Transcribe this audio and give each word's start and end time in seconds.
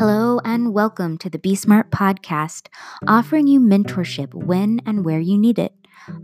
Hello, 0.00 0.40
and 0.46 0.72
welcome 0.72 1.18
to 1.18 1.28
the 1.28 1.38
bSMART 1.38 1.90
podcast, 1.90 2.68
offering 3.06 3.46
you 3.46 3.60
mentorship 3.60 4.32
when 4.32 4.80
and 4.86 5.04
where 5.04 5.20
you 5.20 5.36
need 5.36 5.58
it. 5.58 5.74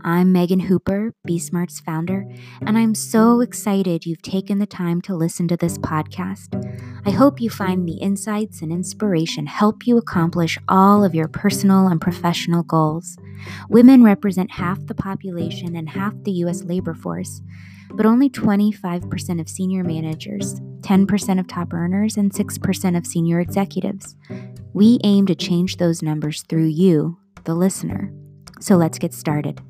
I'm 0.01 0.31
Meagan 0.31 0.61
Hooper, 0.61 1.13
bSMART's 1.27 1.79
founder, 1.81 2.25
and 2.65 2.75
I'm 2.75 2.95
so 2.95 3.39
excited 3.39 4.03
you've 4.03 4.23
taken 4.23 4.57
the 4.57 4.65
time 4.65 4.99
to 5.03 5.15
listen 5.15 5.47
to 5.49 5.57
this 5.57 5.77
podcast. 5.77 6.55
I 7.05 7.11
hope 7.11 7.39
you 7.39 7.51
find 7.51 7.87
the 7.87 7.99
insights 7.99 8.63
and 8.63 8.71
inspiration 8.71 9.45
help 9.45 9.85
you 9.85 9.99
accomplish 9.99 10.57
all 10.67 11.03
of 11.03 11.13
your 11.13 11.27
personal 11.27 11.87
and 11.87 12.01
professional 12.01 12.63
goals. 12.63 13.15
Women 13.69 14.03
represent 14.03 14.53
half 14.53 14.83
the 14.87 14.95
population 14.95 15.75
and 15.75 15.87
half 15.87 16.15
the 16.23 16.31
U.S. 16.31 16.63
labor 16.63 16.95
force, 16.95 17.43
but 17.93 18.05
only 18.05 18.29
25% 18.29 19.39
of 19.39 19.49
senior 19.49 19.83
managers, 19.83 20.59
10% 20.81 21.39
of 21.39 21.47
top 21.47 21.73
earners, 21.73 22.17
and 22.17 22.31
6% 22.31 22.97
of 22.97 23.05
senior 23.05 23.39
executives. 23.39 24.15
We 24.73 24.99
aim 25.03 25.25
to 25.27 25.35
change 25.35 25.77
those 25.77 26.01
numbers 26.01 26.43
through 26.43 26.67
you, 26.67 27.17
the 27.43 27.55
listener. 27.55 28.11
So 28.59 28.75
let's 28.75 28.99
get 28.99 29.13
started. 29.13 29.61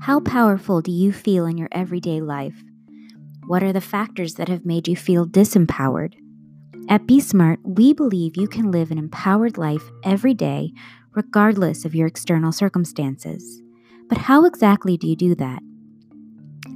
How 0.00 0.20
powerful 0.20 0.80
do 0.80 0.90
you 0.90 1.12
feel 1.12 1.46
in 1.46 1.56
your 1.56 1.68
everyday 1.70 2.20
life? 2.20 2.64
What 3.46 3.62
are 3.62 3.72
the 3.72 3.80
factors 3.80 4.34
that 4.34 4.48
have 4.48 4.66
made 4.66 4.88
you 4.88 4.96
feel 4.96 5.26
disempowered? 5.26 6.14
At 6.88 7.06
bSMART, 7.06 7.58
we 7.64 7.92
believe 7.94 8.36
you 8.36 8.48
can 8.48 8.70
live 8.70 8.90
an 8.90 8.98
empowered 8.98 9.56
life 9.56 9.82
every 10.04 10.34
day, 10.34 10.72
regardless 11.14 11.84
of 11.84 11.94
your 11.94 12.06
external 12.06 12.52
circumstances. 12.52 13.62
But 14.08 14.18
how 14.18 14.44
exactly 14.44 14.96
do 14.96 15.06
you 15.06 15.16
do 15.16 15.34
that? 15.36 15.62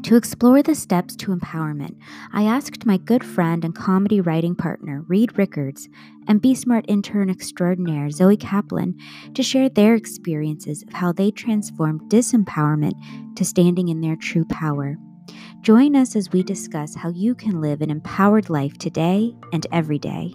To 0.05 0.17
explore 0.17 0.63
the 0.63 0.75
steps 0.77 1.17
to 1.17 1.35
empowerment, 1.35 1.97
I 2.33 2.45
asked 2.45 2.87
my 2.87 2.97
good 2.97 3.25
friend 3.25 3.65
and 3.65 3.75
comedy 3.75 4.21
writing 4.21 4.55
partner, 4.55 5.05
Reed 5.09 5.37
Rickards, 5.37 5.89
and 6.29 6.41
bSMART 6.41 6.85
intern 6.87 7.29
extraordinaire, 7.29 8.11
Zoe 8.11 8.37
Kaplan, 8.37 8.97
to 9.35 9.43
share 9.43 9.69
their 9.69 9.95
experiences 9.95 10.85
of 10.85 10.93
how 10.93 11.13
they 11.13 11.33
transformed 11.33 12.03
disempowerment 12.03 12.95
to 13.35 13.45
standing 13.45 13.89
in 13.89 14.01
their 14.01 14.17
true 14.17 14.45
power. 14.45 14.97
Join 15.61 15.97
us 15.97 16.17
as 16.17 16.33
we 16.33 16.43
discuss 16.43 16.95
how 16.95 17.11
you 17.11 17.35
can 17.35 17.61
live 17.61 17.83
an 17.83 17.91
empowered 17.91 18.51
life 18.51 18.79
today 18.79 19.35
and 19.53 19.67
every 19.73 19.99
day. 19.99 20.35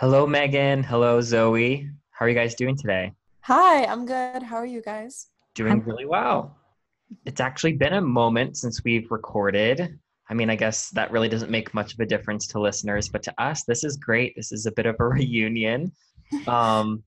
Hello, 0.00 0.26
Meagan. 0.26 0.82
Hello, 0.82 1.20
Zoe. 1.20 1.90
How 2.12 2.24
are 2.24 2.28
you 2.28 2.34
guys 2.34 2.54
doing 2.54 2.76
today? 2.76 3.12
Hi, 3.40 3.84
I'm 3.84 4.06
good. 4.06 4.42
How 4.42 4.56
are 4.56 4.66
you 4.66 4.80
guys? 4.80 5.26
Doing 5.54 5.82
really 5.84 6.04
well. 6.04 6.56
It's 7.26 7.40
actually 7.40 7.72
been 7.72 7.94
a 7.94 8.00
moment 8.00 8.56
since 8.56 8.84
we've 8.84 9.10
recorded. 9.10 9.98
I 10.30 10.34
mean, 10.34 10.50
I 10.50 10.56
guess 10.56 10.90
that 10.90 11.10
really 11.10 11.28
doesn't 11.28 11.50
make 11.50 11.72
much 11.74 11.94
of 11.94 12.00
a 12.00 12.06
difference 12.06 12.46
to 12.48 12.60
listeners, 12.60 13.08
but 13.08 13.22
to 13.24 13.42
us, 13.42 13.64
this 13.64 13.84
is 13.84 13.96
great. 13.96 14.34
This 14.36 14.52
is 14.52 14.66
a 14.66 14.72
bit 14.72 14.86
of 14.86 14.96
a 15.00 15.04
reunion. 15.08 15.90
Um, 16.46 17.02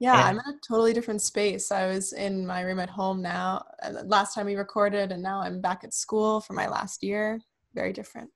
yeah, 0.00 0.28
and- 0.28 0.40
I'm 0.40 0.44
in 0.46 0.54
a 0.54 0.58
totally 0.66 0.92
different 0.92 1.22
space. 1.22 1.70
I 1.70 1.86
was 1.86 2.12
in 2.12 2.46
my 2.46 2.62
room 2.62 2.80
at 2.80 2.90
home 2.90 3.22
now. 3.22 3.64
Last 4.04 4.34
time 4.34 4.46
we 4.46 4.56
recorded, 4.56 5.12
and 5.12 5.22
now 5.22 5.40
I'm 5.40 5.60
back 5.60 5.84
at 5.84 5.94
school 5.94 6.40
for 6.40 6.54
my 6.54 6.66
last 6.66 7.02
year. 7.02 7.38
Very 7.74 7.92
different. 7.92 8.30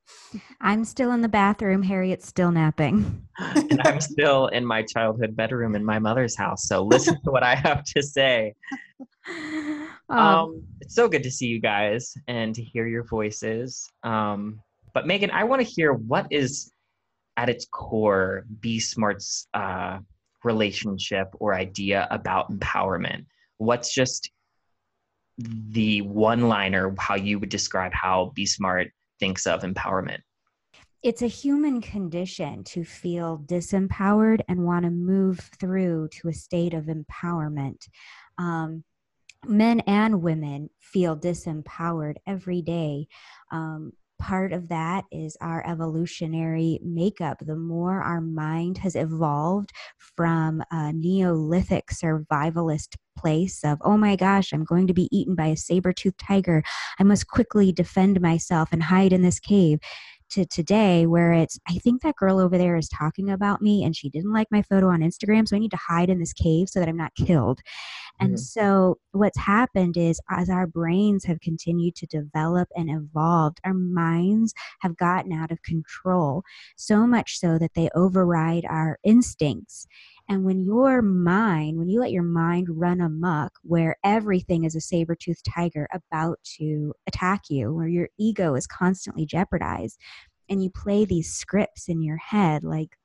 I'm 0.60 0.84
still 0.84 1.10
in 1.10 1.20
the 1.20 1.28
bathroom. 1.28 1.82
Harriet's 1.82 2.28
still 2.28 2.52
napping. 2.52 3.26
and 3.38 3.80
I'm 3.82 4.00
still 4.00 4.46
in 4.48 4.64
my 4.64 4.82
childhood 4.82 5.34
bedroom 5.34 5.74
in 5.74 5.84
my 5.84 5.98
mother's 5.98 6.36
house. 6.36 6.68
So 6.68 6.84
listen 6.84 7.16
to 7.24 7.30
what 7.32 7.42
I 7.42 7.56
have 7.56 7.82
to 7.84 8.02
say. 8.02 8.54
Um, 10.10 10.18
um, 10.18 10.62
it's 10.82 10.94
so 10.94 11.08
good 11.08 11.22
to 11.22 11.30
see 11.30 11.46
you 11.46 11.58
guys 11.58 12.14
and 12.28 12.54
to 12.54 12.62
hear 12.62 12.86
your 12.86 13.04
voices. 13.04 13.90
Um, 14.02 14.60
but 14.92 15.06
Meagan, 15.06 15.30
I 15.30 15.44
want 15.44 15.60
to 15.60 15.66
hear 15.66 15.94
what 15.94 16.26
is 16.30 16.70
at 17.38 17.48
its 17.48 17.66
core 17.70 18.44
bSMART's 18.60 19.48
uh, 19.54 19.98
relationship 20.44 21.28
or 21.34 21.54
idea 21.54 22.06
about 22.10 22.50
empowerment? 22.50 23.26
What's 23.58 23.92
just 23.92 24.30
the 25.38 26.02
one 26.02 26.48
liner, 26.48 26.94
how 26.98 27.16
you 27.16 27.38
would 27.38 27.48
describe 27.48 27.92
how 27.92 28.32
bSMART 28.36 28.90
thinks 29.18 29.46
of 29.46 29.62
empowerment? 29.62 30.18
It's 31.02 31.22
a 31.22 31.26
human 31.26 31.82
condition 31.82 32.64
to 32.64 32.84
feel 32.84 33.38
disempowered 33.44 34.40
and 34.48 34.64
want 34.64 34.84
to 34.84 34.90
move 34.90 35.38
through 35.60 36.08
to 36.12 36.28
a 36.28 36.32
state 36.32 36.72
of 36.72 36.86
empowerment. 36.86 37.88
Um, 38.38 38.84
men 39.46 39.80
and 39.80 40.22
women 40.22 40.70
feel 40.80 41.16
disempowered 41.16 42.16
every 42.26 42.62
day. 42.62 43.08
Um, 43.50 43.92
part 44.24 44.54
of 44.54 44.68
that 44.68 45.04
is 45.12 45.36
our 45.42 45.66
evolutionary 45.66 46.80
makeup. 46.82 47.38
The 47.40 47.56
more 47.56 48.00
our 48.00 48.22
mind 48.22 48.78
has 48.78 48.96
evolved 48.96 49.70
from 49.98 50.62
a 50.70 50.92
Neolithic 50.94 51.88
survivalist 51.88 52.96
place 53.18 53.62
of, 53.64 53.78
oh 53.82 53.98
my 53.98 54.16
gosh, 54.16 54.52
I'm 54.52 54.64
going 54.64 54.86
to 54.86 54.94
be 54.94 55.08
eaten 55.12 55.34
by 55.34 55.48
a 55.48 55.56
saber 55.56 55.92
toothed 55.92 56.18
tiger. 56.18 56.62
I 56.98 57.02
must 57.02 57.28
quickly 57.28 57.70
defend 57.70 58.20
myself 58.22 58.70
and 58.72 58.82
hide 58.82 59.12
in 59.12 59.20
this 59.20 59.38
cave 59.38 59.80
to 60.30 60.46
today 60.46 61.06
where 61.06 61.32
it's 61.32 61.58
i 61.68 61.74
think 61.74 62.00
that 62.02 62.16
girl 62.16 62.40
over 62.40 62.56
there 62.56 62.76
is 62.76 62.88
talking 62.88 63.30
about 63.30 63.60
me 63.60 63.84
and 63.84 63.94
she 63.94 64.08
didn't 64.08 64.32
like 64.32 64.48
my 64.50 64.62
photo 64.62 64.88
on 64.88 65.00
instagram 65.00 65.46
so 65.46 65.54
i 65.54 65.58
need 65.58 65.70
to 65.70 65.76
hide 65.76 66.08
in 66.08 66.18
this 66.18 66.32
cave 66.32 66.68
so 66.68 66.80
that 66.80 66.88
i'm 66.88 66.96
not 66.96 67.14
killed 67.14 67.60
and 68.20 68.30
mm-hmm. 68.30 68.36
so 68.36 68.98
what's 69.12 69.38
happened 69.38 69.96
is 69.96 70.20
as 70.30 70.48
our 70.48 70.66
brains 70.66 71.24
have 71.24 71.40
continued 71.40 71.94
to 71.96 72.06
develop 72.06 72.68
and 72.76 72.90
evolved 72.90 73.60
our 73.64 73.74
minds 73.74 74.54
have 74.80 74.96
gotten 74.96 75.32
out 75.32 75.50
of 75.50 75.62
control 75.62 76.42
so 76.76 77.06
much 77.06 77.38
so 77.38 77.58
that 77.58 77.74
they 77.74 77.88
override 77.94 78.64
our 78.68 78.98
instincts 79.04 79.86
and 80.28 80.44
when 80.44 80.64
your 80.64 81.02
mind, 81.02 81.78
when 81.78 81.88
you 81.88 82.00
let 82.00 82.10
your 82.10 82.22
mind 82.22 82.68
run 82.70 83.00
amok, 83.00 83.52
where 83.62 83.96
everything 84.02 84.64
is 84.64 84.74
a 84.74 84.80
saber 84.80 85.14
toothed 85.14 85.44
tiger 85.44 85.86
about 85.92 86.38
to 86.58 86.94
attack 87.06 87.50
you, 87.50 87.74
where 87.74 87.88
your 87.88 88.08
ego 88.18 88.54
is 88.54 88.66
constantly 88.66 89.26
jeopardized, 89.26 89.98
and 90.48 90.62
you 90.62 90.70
play 90.70 91.04
these 91.04 91.30
scripts 91.30 91.88
in 91.88 92.02
your 92.02 92.16
head 92.16 92.64
like, 92.64 92.96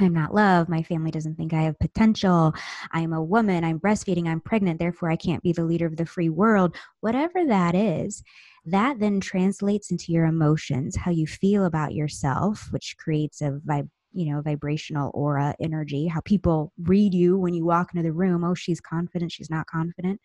I'm 0.00 0.14
not 0.14 0.32
loved. 0.32 0.68
My 0.68 0.82
family 0.82 1.10
doesn't 1.10 1.34
think 1.36 1.52
I 1.52 1.62
have 1.62 1.78
potential. 1.78 2.54
I'm 2.92 3.12
a 3.12 3.22
woman. 3.22 3.64
I'm 3.64 3.80
breastfeeding. 3.80 4.28
I'm 4.28 4.40
pregnant. 4.40 4.78
Therefore, 4.78 5.10
I 5.10 5.16
can't 5.16 5.42
be 5.42 5.52
the 5.52 5.64
leader 5.64 5.86
of 5.86 5.96
the 5.96 6.06
free 6.06 6.28
world. 6.28 6.76
Whatever 7.00 7.44
that 7.46 7.74
is, 7.74 8.22
that 8.64 9.00
then 9.00 9.18
translates 9.18 9.90
into 9.90 10.12
your 10.12 10.26
emotions, 10.26 10.94
how 10.96 11.10
you 11.10 11.26
feel 11.26 11.64
about 11.64 11.94
yourself, 11.94 12.68
which 12.70 12.96
creates 12.96 13.40
a 13.40 13.58
vib- 13.66 13.90
you 14.12 14.32
know 14.32 14.40
vibrational 14.40 15.10
aura 15.14 15.54
energy 15.60 16.06
how 16.06 16.20
people 16.24 16.72
read 16.84 17.14
you 17.14 17.36
when 17.38 17.54
you 17.54 17.64
walk 17.64 17.90
into 17.94 18.02
the 18.02 18.12
room 18.12 18.44
oh 18.44 18.54
she's 18.54 18.80
confident 18.80 19.32
she's 19.32 19.50
not 19.50 19.66
confident. 19.66 20.20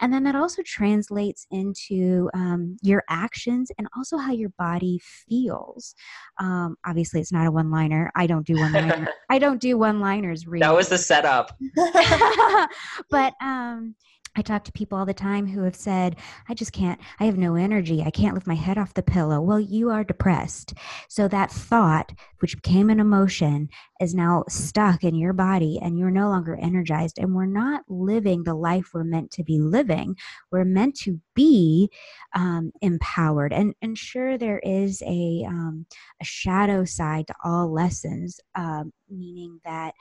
And 0.00 0.12
then 0.12 0.22
that 0.24 0.34
also 0.34 0.62
translates 0.62 1.46
into 1.50 2.30
um, 2.32 2.78
your 2.82 3.04
actions 3.10 3.70
and 3.76 3.86
also 3.94 4.16
how 4.16 4.32
your 4.32 4.48
body 4.58 4.98
feels. 5.02 5.94
Um, 6.38 6.76
obviously 6.86 7.20
it's 7.20 7.32
not 7.32 7.46
a 7.46 7.50
one 7.50 7.70
liner 7.70 8.10
i 8.16 8.26
don't 8.26 8.46
do 8.46 8.56
one 8.56 8.72
liner 8.72 9.08
i 9.30 9.38
don't 9.38 9.60
do 9.60 9.76
one 9.76 10.00
liners 10.00 10.46
really. 10.46 10.60
that 10.60 10.74
was 10.74 10.88
the 10.88 10.98
setup. 10.98 11.56
But 13.10 13.34
um 13.40 13.94
I 14.36 14.42
talk 14.42 14.62
to 14.64 14.72
people 14.72 14.96
all 14.96 15.06
the 15.06 15.12
time 15.12 15.46
who 15.46 15.62
have 15.64 15.74
said, 15.74 16.16
I 16.48 16.54
just 16.54 16.72
can't, 16.72 17.00
I 17.18 17.24
have 17.24 17.36
no 17.36 17.56
energy. 17.56 18.02
I 18.02 18.10
can't 18.10 18.34
lift 18.34 18.46
my 18.46 18.54
head 18.54 18.78
off 18.78 18.94
the 18.94 19.02
pillow. 19.02 19.40
Well, 19.40 19.58
you 19.58 19.90
are 19.90 20.04
depressed. 20.04 20.74
So 21.08 21.26
that 21.28 21.50
thought, 21.50 22.12
which 22.38 22.54
became 22.54 22.90
an 22.90 23.00
emotion, 23.00 23.68
is 24.00 24.14
now 24.14 24.44
stuck 24.48 25.02
in 25.02 25.16
your 25.16 25.32
body 25.32 25.80
and 25.82 25.98
you're 25.98 26.12
no 26.12 26.28
longer 26.28 26.56
energized. 26.60 27.18
And 27.18 27.34
we're 27.34 27.46
not 27.46 27.82
living 27.88 28.44
the 28.44 28.54
life 28.54 28.90
we're 28.94 29.02
meant 29.02 29.32
to 29.32 29.42
be 29.42 29.58
living. 29.58 30.16
We're 30.52 30.64
meant 30.64 30.94
to 31.00 31.20
be 31.34 31.90
um, 32.34 32.70
empowered. 32.82 33.52
And, 33.52 33.74
and 33.82 33.98
sure, 33.98 34.38
there 34.38 34.60
is 34.60 35.02
a, 35.02 35.44
um, 35.48 35.86
a 36.20 36.24
shadow 36.24 36.84
side 36.84 37.26
to 37.26 37.34
all 37.44 37.72
lessons, 37.72 38.40
um, 38.54 38.92
meaning 39.08 39.60
that, 39.64 39.94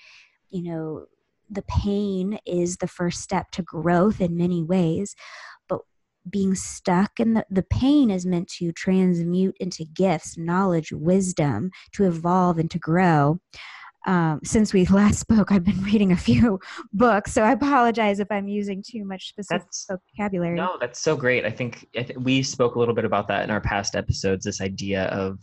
you 0.49 0.63
know, 0.63 1.05
the 1.49 1.63
pain 1.63 2.39
is 2.45 2.77
the 2.77 2.87
first 2.87 3.21
step 3.21 3.51
to 3.51 3.61
growth 3.61 4.21
in 4.21 4.37
many 4.37 4.63
ways 4.63 5.15
but 5.67 5.81
being 6.29 6.55
stuck 6.55 7.19
in 7.19 7.33
the, 7.33 7.45
the 7.49 7.63
pain 7.63 8.09
is 8.11 8.25
meant 8.25 8.47
to 8.47 8.71
transmute 8.71 9.55
into 9.59 9.85
gifts 9.85 10.37
knowledge 10.37 10.91
wisdom 10.91 11.71
to 11.93 12.05
evolve 12.05 12.57
and 12.57 12.69
to 12.71 12.79
grow. 12.79 13.39
Um, 14.07 14.39
since 14.45 14.73
we 14.73 14.85
last 14.87 15.19
spoke 15.19 15.51
i've 15.51 15.65
been 15.65 15.83
reading 15.83 16.13
a 16.13 16.17
few 16.17 16.61
books 16.93 17.33
so 17.33 17.43
i 17.43 17.51
apologize 17.51 18.21
if 18.21 18.31
i'm 18.31 18.47
using 18.47 18.81
too 18.81 19.03
much 19.03 19.27
specific 19.27 19.63
that's, 19.63 19.87
vocabulary. 20.17 20.55
No 20.55 20.77
that's 20.79 21.01
so 21.01 21.17
great. 21.17 21.45
I 21.45 21.51
think, 21.51 21.85
I 21.97 22.03
think 22.03 22.19
we 22.23 22.41
spoke 22.41 22.75
a 22.75 22.79
little 22.79 22.95
bit 22.95 23.03
about 23.03 23.27
that 23.27 23.43
in 23.43 23.51
our 23.51 23.59
past 23.59 23.97
episodes 23.97 24.45
this 24.45 24.61
idea 24.61 25.03
of 25.07 25.39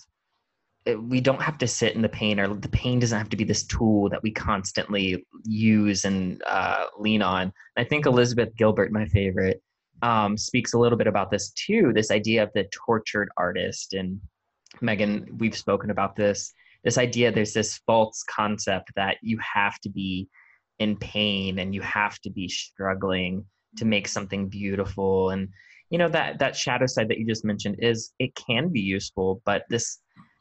we 0.95 1.21
don't 1.21 1.43
have 1.43 1.59
to 1.59 1.67
sit 1.67 1.95
in 1.95 2.03
the 2.03 2.09
pain 2.09 2.39
or 2.39 2.55
the 2.55 2.69
pain 2.69 2.99
doesn't 2.99 3.19
have 3.19 3.29
to 3.31 3.37
be 3.37 3.45
this 3.45 3.65
tool 3.65 4.09
that 4.09 4.23
we 4.23 4.31
constantly 4.31 5.27
use 5.45 6.05
and 6.05 6.43
uh, 6.47 6.87
lean 6.99 7.23
on. 7.23 7.53
I 7.77 7.85
think 7.85 8.07
elizabeth 8.07 8.55
gilbert 8.57 8.93
my 8.93 9.07
favorite 9.07 9.63
um, 10.03 10.37
speaks 10.37 10.75
a 10.75 10.79
little 10.79 10.99
bit 10.99 11.07
about 11.07 11.31
this 11.31 11.51
too 11.51 11.93
this 11.95 12.11
idea 12.11 12.43
of 12.43 12.51
the 12.55 12.69
tortured 12.73 13.29
artist. 13.37 13.95
And 13.95 14.21
megan 14.81 15.27
we've 15.39 15.57
spoken 15.57 15.91
about 15.91 16.15
this 16.17 16.53
this 16.85 16.99
idea 16.99 17.33
there's 17.33 17.55
this 17.55 17.79
false 17.87 18.23
concept 18.29 18.93
that 18.95 19.17
you 19.23 19.39
have 19.39 19.81
to 19.81 19.89
be 19.89 20.29
in 20.79 20.97
pain 20.97 21.59
and 21.59 21.75
you 21.75 21.81
have 21.81 22.19
to 22.21 22.31
be 22.31 22.49
struggling 22.49 23.45
to 23.77 23.85
make 23.85 24.07
something 24.07 24.49
beautiful. 24.49 25.31
And 25.31 25.49
you 25.91 25.99
know 25.99 26.09
that 26.09 26.39
that 26.39 26.57
shadow 26.57 26.87
side 26.87 27.09
that 27.09 27.19
you 27.19 27.27
just 27.27 27.45
mentioned 27.45 27.77
is 27.79 28.13
it 28.19 28.35
can 28.35 28.69
be 28.69 28.81
useful 28.81 29.41
but 29.45 29.65
this 29.71 30.01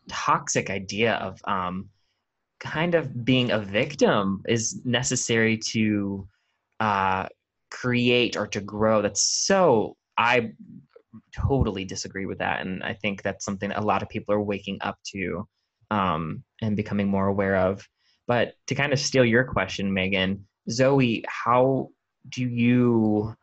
toxic 0.10 0.70
idea 0.70 1.16
of 1.16 1.40
um, 1.46 1.90
kind 2.60 2.96
of 2.96 3.26
being 3.26 3.52
a 3.52 3.60
victim 3.60 4.42
is 4.48 4.82
necessary 4.86 5.58
to 5.58 6.28
uh, 6.80 7.28
create 7.72 8.38
or 8.38 8.48
to 8.48 8.62
grow. 8.62 9.02
That's 9.02 9.22
so, 9.22 9.96
I 10.18 10.52
totally 11.36 11.86
disagree 11.86 12.26
with 12.26 12.40
that. 12.40 12.62
And 12.62 12.84
I 12.84 12.94
think 12.94 13.22
that's 13.22 13.46
something 13.46 13.72
a 13.72 13.82
lot 13.82 14.02
of 14.04 14.10
people 14.10 14.34
are 14.34 14.42
waking 14.42 14.78
up 14.82 14.98
to 15.14 15.48
um, 15.92 16.44
and 16.62 16.76
becoming 16.76 17.08
more 17.08 17.28
aware 17.28 17.56
of. 17.56 17.88
But 18.28 18.54
to 18.68 18.76
kind 18.76 18.94
of 18.94 19.00
steal 19.00 19.26
your 19.26 19.44
question, 19.44 19.94
Meagan, 19.94 20.46
Zoe, 20.70 21.24
how 21.28 21.90
do 22.30 22.44
you 22.44 23.36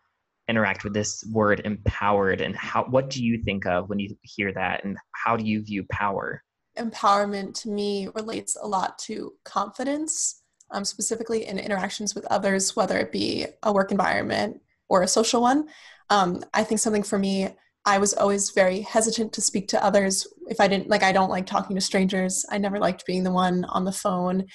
interact 0.49 0.83
with 0.83 0.93
this 0.93 1.25
word 1.31 1.63
empowered 1.65 2.41
and 2.41 2.57
how 2.57 2.85
what 2.85 3.09
do 3.09 3.25
you 3.25 3.39
think 3.43 3.65
of 3.65 3.89
when 3.89 4.01
you 4.01 4.17
hear 4.23 4.53
that 4.53 4.85
and 4.85 4.99
how 5.13 5.37
do 5.37 5.45
you 5.45 5.63
view 5.63 5.85
power 5.91 6.43
empowerment 6.79 7.55
to 7.63 7.69
me 7.69 8.09
relates 8.15 8.57
a 8.57 8.67
lot 8.67 8.99
to 9.01 9.35
confidence, 9.45 10.43
um, 10.71 10.85
specifically 10.85 11.47
in 11.47 11.59
interactions 11.59 12.15
with 12.15 12.25
others, 12.27 12.75
whether 12.75 12.99
it 12.99 13.13
be 13.13 13.47
a 13.63 13.73
work 13.73 13.91
environment 13.91 14.61
or 14.89 15.03
a 15.03 15.09
social 15.09 15.43
one. 15.43 15.69
Um, 16.11 16.43
I 16.53 16.65
think 16.65 16.81
something 16.81 17.03
for 17.03 17.19
me, 17.19 17.49
I 17.85 17.99
was 17.99 18.15
always 18.15 18.51
very 18.51 18.81
hesitant 18.81 19.33
to 19.33 19.41
speak 19.41 19.69
to 19.69 19.85
others 19.85 20.27
if 20.49 20.61
I 20.61 20.69
didn't 20.69 20.89
like. 20.89 21.03
I 21.03 21.13
don't 21.13 21.31
like 21.31 21.47
talking 21.47 21.75
to 21.75 21.81
strangers. 21.81 22.47
I 22.51 22.59
never 22.59 22.79
liked 22.79 23.07
being 23.07 23.25
the 23.25 23.33
one 23.33 23.65
on 23.65 23.85
the 23.85 23.93
phone, 23.93 24.47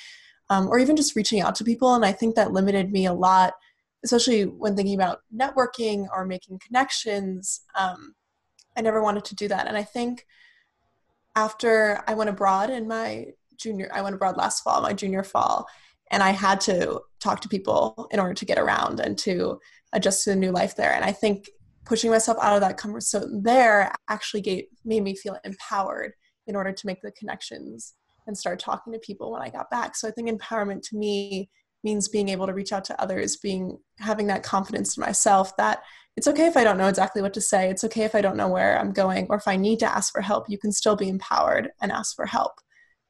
um, 0.49 0.67
or 0.69 0.79
even 0.79 0.95
just 0.95 1.15
reaching 1.15 1.41
out 1.41 1.55
to 1.55 1.63
people. 1.63 1.93
And 1.93 2.05
I 2.05 2.13
think 2.13 2.35
that 2.35 2.53
limited 2.53 2.91
me 2.91 3.05
a 3.05 3.13
lot, 3.13 3.53
especially 4.03 4.43
when 4.43 4.75
thinking 4.75 4.95
about 4.95 5.19
networking 5.35 6.07
or 6.13 6.25
making 6.25 6.59
connections. 6.65 7.61
Um, 7.75 8.15
I 8.77 8.81
never 8.81 9.01
wanted 9.01 9.25
to 9.25 9.35
do 9.35 9.47
that, 9.49 9.67
and 9.67 9.75
I 9.75 9.83
think 9.83 10.25
after 11.37 12.03
I 12.07 12.15
went 12.15 12.31
abroad 12.31 12.71
in 12.71 12.87
my 12.87 13.27
junior, 13.57 13.89
I 13.93 14.01
went 14.01 14.15
abroad 14.15 14.37
last 14.37 14.63
fall, 14.63 14.81
my 14.81 14.91
junior 14.91 15.23
fall, 15.23 15.67
and 16.09 16.23
I 16.23 16.31
had 16.31 16.59
to 16.61 16.99
talk 17.19 17.41
to 17.41 17.47
people 17.47 18.07
in 18.09 18.19
order 18.19 18.33
to 18.33 18.45
get 18.45 18.57
around 18.57 18.99
and 18.99 19.15
to 19.19 19.59
adjust 19.93 20.23
to 20.23 20.31
the 20.31 20.35
new 20.35 20.51
life 20.51 20.75
there. 20.75 20.93
And 20.93 21.05
I 21.05 21.11
think 21.11 21.47
pushing 21.85 22.09
myself 22.09 22.39
out 22.41 22.55
of 22.55 22.61
that 22.61 22.77
comfort 22.77 23.03
zone 23.03 23.43
there 23.43 23.93
actually 24.09 24.41
gave, 24.41 24.63
made 24.83 25.03
me 25.03 25.15
feel 25.15 25.37
empowered 25.45 26.13
in 26.47 26.55
order 26.55 26.71
to 26.71 26.87
make 26.87 27.01
the 27.03 27.11
connections 27.11 27.93
and 28.25 28.35
start 28.35 28.59
talking 28.59 28.91
to 28.93 28.99
people 28.99 29.31
when 29.31 29.43
I 29.43 29.49
got 29.49 29.69
back. 29.69 29.95
So 29.95 30.07
I 30.07 30.11
think 30.11 30.29
empowerment 30.29 30.81
to 30.89 30.97
me 30.97 31.51
means 31.83 32.07
being 32.07 32.29
able 32.29 32.47
to 32.47 32.53
reach 32.53 32.73
out 32.73 32.85
to 32.85 33.01
others, 33.01 33.37
being 33.37 33.77
having 33.99 34.27
that 34.27 34.43
confidence 34.43 34.97
in 34.97 35.01
myself 35.01 35.55
that 35.57 35.83
it's 36.15 36.27
okay 36.27 36.47
if 36.47 36.57
I 36.57 36.63
don't 36.63 36.77
know 36.77 36.87
exactly 36.87 37.21
what 37.21 37.33
to 37.35 37.41
say. 37.41 37.69
It's 37.69 37.83
okay 37.83 38.03
if 38.03 38.15
I 38.15 38.21
don't 38.21 38.37
know 38.37 38.47
where 38.47 38.79
I'm 38.79 38.91
going 38.91 39.27
or 39.29 39.37
if 39.37 39.47
I 39.47 39.55
need 39.55 39.79
to 39.79 39.85
ask 39.85 40.11
for 40.11 40.21
help, 40.21 40.49
you 40.49 40.57
can 40.57 40.71
still 40.71 40.95
be 40.95 41.09
empowered 41.09 41.69
and 41.79 41.91
ask 41.91 42.15
for 42.15 42.25
help. 42.25 42.53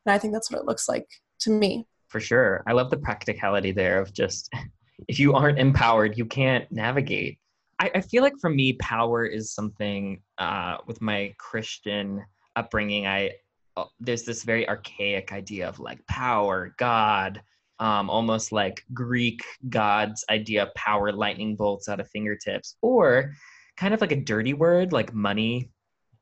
And 0.06 0.14
I 0.14 0.18
think 0.18 0.34
that's 0.34 0.52
what 0.52 0.60
it 0.60 0.66
looks 0.66 0.90
like 0.90 1.08
to 1.40 1.50
me. 1.50 1.88
For 2.10 2.20
sure. 2.20 2.64
I 2.68 2.74
love 2.74 2.90
the 2.90 2.98
practicality 2.98 3.72
there 3.72 4.02
of 4.02 4.14
just 4.14 4.50
if 5.08 5.20
you 5.20 5.34
aren't 5.34 5.60
empowered, 5.60 6.18
you 6.18 6.26
can't 6.26 6.70
navigate. 6.72 7.40
I, 7.80 7.92
I 7.96 8.02
feel 8.02 8.24
like 8.24 8.38
for 8.42 8.50
me, 8.50 8.74
power 8.74 9.26
is 9.26 9.54
something 9.54 10.22
uh, 10.38 10.78
with 10.86 11.02
my 11.02 11.34
Christian 11.38 12.26
upbringing. 12.56 13.08
I 13.08 13.32
uh, 13.78 13.86
there's 14.00 14.24
this 14.24 14.44
very 14.44 14.68
archaic 14.68 15.32
idea 15.32 15.70
of 15.70 15.80
like 15.80 16.06
power, 16.08 16.74
God, 16.78 17.42
um, 17.80 18.10
almost 18.10 18.52
like 18.52 18.84
Greek 18.94 19.44
gods' 19.70 20.26
idea 20.30 20.72
power, 20.76 21.12
lightning 21.12 21.56
bolts 21.56 21.90
out 21.90 22.00
of 22.00 22.10
fingertips, 22.10 22.76
or 22.82 23.34
kind 23.76 23.94
of 23.94 24.02
like 24.02 24.12
a 24.12 24.22
dirty 24.22 24.54
word 24.54 24.92
like 24.92 25.14
money. 25.14 25.72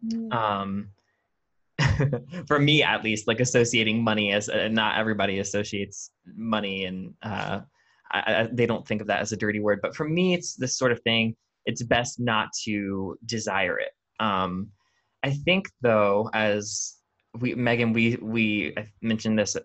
Mm. 0.06 0.34
Um, 0.34 0.90
for 2.48 2.60
me, 2.60 2.84
at 2.84 3.04
least, 3.04 3.28
like 3.28 3.40
associating 3.40 4.04
money 4.04 4.32
as 4.32 4.50
uh, 4.50 4.70
not 4.70 4.98
everybody 4.98 5.40
associates 5.40 6.12
money 6.36 6.86
and 6.86 7.14
uh, 7.22 7.60
I, 8.12 8.36
I, 8.42 8.50
they 8.52 8.66
don't 8.66 8.88
think 8.88 9.02
of 9.02 9.08
that 9.08 9.22
as 9.22 9.32
a 9.32 9.38
dirty 9.38 9.60
word. 9.60 9.80
But 9.82 9.96
for 9.96 10.08
me, 10.08 10.34
it's 10.34 10.56
this 10.56 10.78
sort 10.78 10.92
of 10.92 11.02
thing. 11.02 11.36
It's 11.66 11.84
best 11.84 12.20
not 12.20 12.50
to 12.64 13.18
desire 13.26 13.80
it. 13.80 13.92
Um, 14.20 14.70
I 15.24 15.32
think, 15.32 15.70
though, 15.82 16.30
as 16.34 16.96
we 17.40 17.56
Meagan, 17.56 17.94
we 17.94 18.18
we 18.22 18.76
mentioned 19.02 19.38
this 19.38 19.56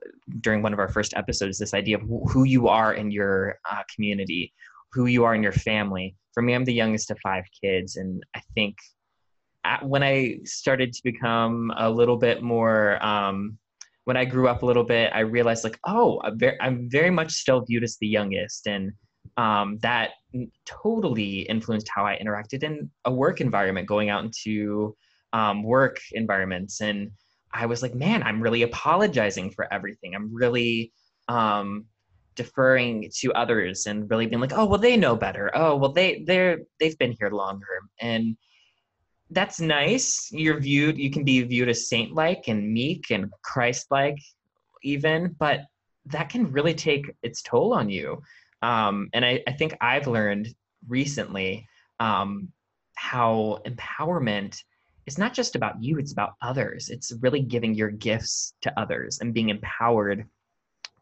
during 0.41 0.63
one 0.63 0.73
of 0.73 0.79
our 0.79 0.89
first 0.89 1.15
episodes. 1.17 1.59
This 1.59 1.75
idea 1.75 1.97
of 1.97 2.03
who 2.03 2.45
you 2.45 2.69
are 2.69 2.95
in 2.95 3.11
your 3.11 3.59
uh, 3.71 3.83
community, 3.95 4.53
who 4.93 5.07
you 5.07 5.25
are 5.25 5.35
in 5.35 5.43
your 5.43 5.53
family. 5.53 6.17
For 6.35 6.43
me, 6.43 6.55
I'm 6.55 6.65
the 6.65 6.75
youngest 6.75 7.11
of 7.11 7.19
five 7.23 7.45
kids, 7.63 7.97
and 7.97 8.23
I 8.35 8.41
think 8.55 8.77
at, 9.65 9.87
when 9.87 10.03
I 10.03 10.39
started 10.45 10.93
to 10.93 11.01
become 11.03 11.73
a 11.77 11.91
little 11.91 12.17
bit 12.17 12.43
more, 12.43 13.05
um, 13.05 13.59
when 14.05 14.17
I 14.17 14.25
grew 14.25 14.49
up 14.49 14.63
a 14.63 14.67
little 14.67 14.85
bit, 14.85 15.11
I 15.15 15.21
realized 15.21 15.65
like, 15.65 15.79
oh, 15.87 16.21
I'm 16.25 16.39
very, 16.39 16.61
I'm 16.61 16.89
very 16.91 17.11
much 17.11 17.33
still 17.33 17.61
viewed 17.61 17.85
as 17.85 17.97
the 18.01 18.09
youngest, 18.09 18.67
and 18.67 18.93
um, 19.37 19.79
that 19.83 20.11
totally 20.67 21.41
influenced 21.43 21.89
how 21.95 22.05
I 22.05 22.19
interacted 22.23 22.63
in 22.63 22.91
a 23.05 23.13
work 23.13 23.41
environment, 23.41 23.87
going 23.89 24.09
out 24.09 24.25
into 24.25 24.97
um, 25.33 25.63
work 25.63 25.99
environments 26.13 26.81
and 26.81 27.11
I 27.53 27.67
was 27.67 27.83
like, 27.83 27.95
man, 27.95 28.23
I'm 28.23 28.41
really 28.41 28.63
apologizing 28.63 29.51
for 29.51 29.73
everything. 29.73 30.15
I'm 30.15 30.33
really 30.35 30.93
um, 31.29 31.87
deferring 32.37 33.11
to 33.21 33.33
others 33.33 33.87
and 33.87 34.09
really 34.11 34.27
being 34.27 34.41
like, 34.41 34.53
oh, 34.53 34.67
well, 34.67 34.79
they 34.79 34.97
know 34.97 35.17
better. 35.17 35.51
Oh, 35.55 35.77
well, 35.77 35.93
they 35.93 36.23
they're 36.27 36.59
they've 36.79 36.99
been 36.99 37.17
here 37.19 37.31
longer, 37.31 37.81
and 38.01 38.37
that's 39.31 39.61
nice. 39.61 40.29
You're 40.33 40.61
viewed. 40.61 40.99
You 40.99 41.11
can 41.11 41.25
be 41.25 41.43
viewed 41.43 41.69
as 41.69 41.89
saint-like 41.89 42.49
and 42.49 42.73
meek 42.73 43.11
and 43.11 43.31
Christ-like, 43.43 44.19
even, 44.83 45.37
but 45.39 45.61
that 46.07 46.29
can 46.29 46.51
really 46.51 46.75
take 46.75 47.11
its 47.23 47.43
toll 47.43 47.73
on 47.73 47.89
you. 47.91 48.23
Um, 48.63 49.09
and 49.13 49.25
I, 49.25 49.43
I 49.47 49.53
think 49.53 49.77
I've 49.81 50.07
learned 50.07 50.49
recently 50.89 51.67
um, 52.01 52.49
how 52.97 53.61
empowerment 53.67 54.57
it's 55.07 55.19
not 55.19 55.35
just 55.35 55.57
about 55.57 55.83
you, 55.83 55.99
it's 55.99 56.13
about 56.13 56.35
others. 56.43 56.89
It's 56.89 57.13
really 57.21 57.41
giving 57.41 57.75
your 57.75 57.91
gifts 57.91 58.55
to 58.63 58.81
others 58.81 59.19
and 59.21 59.35
being 59.35 59.49
empowered 59.49 60.27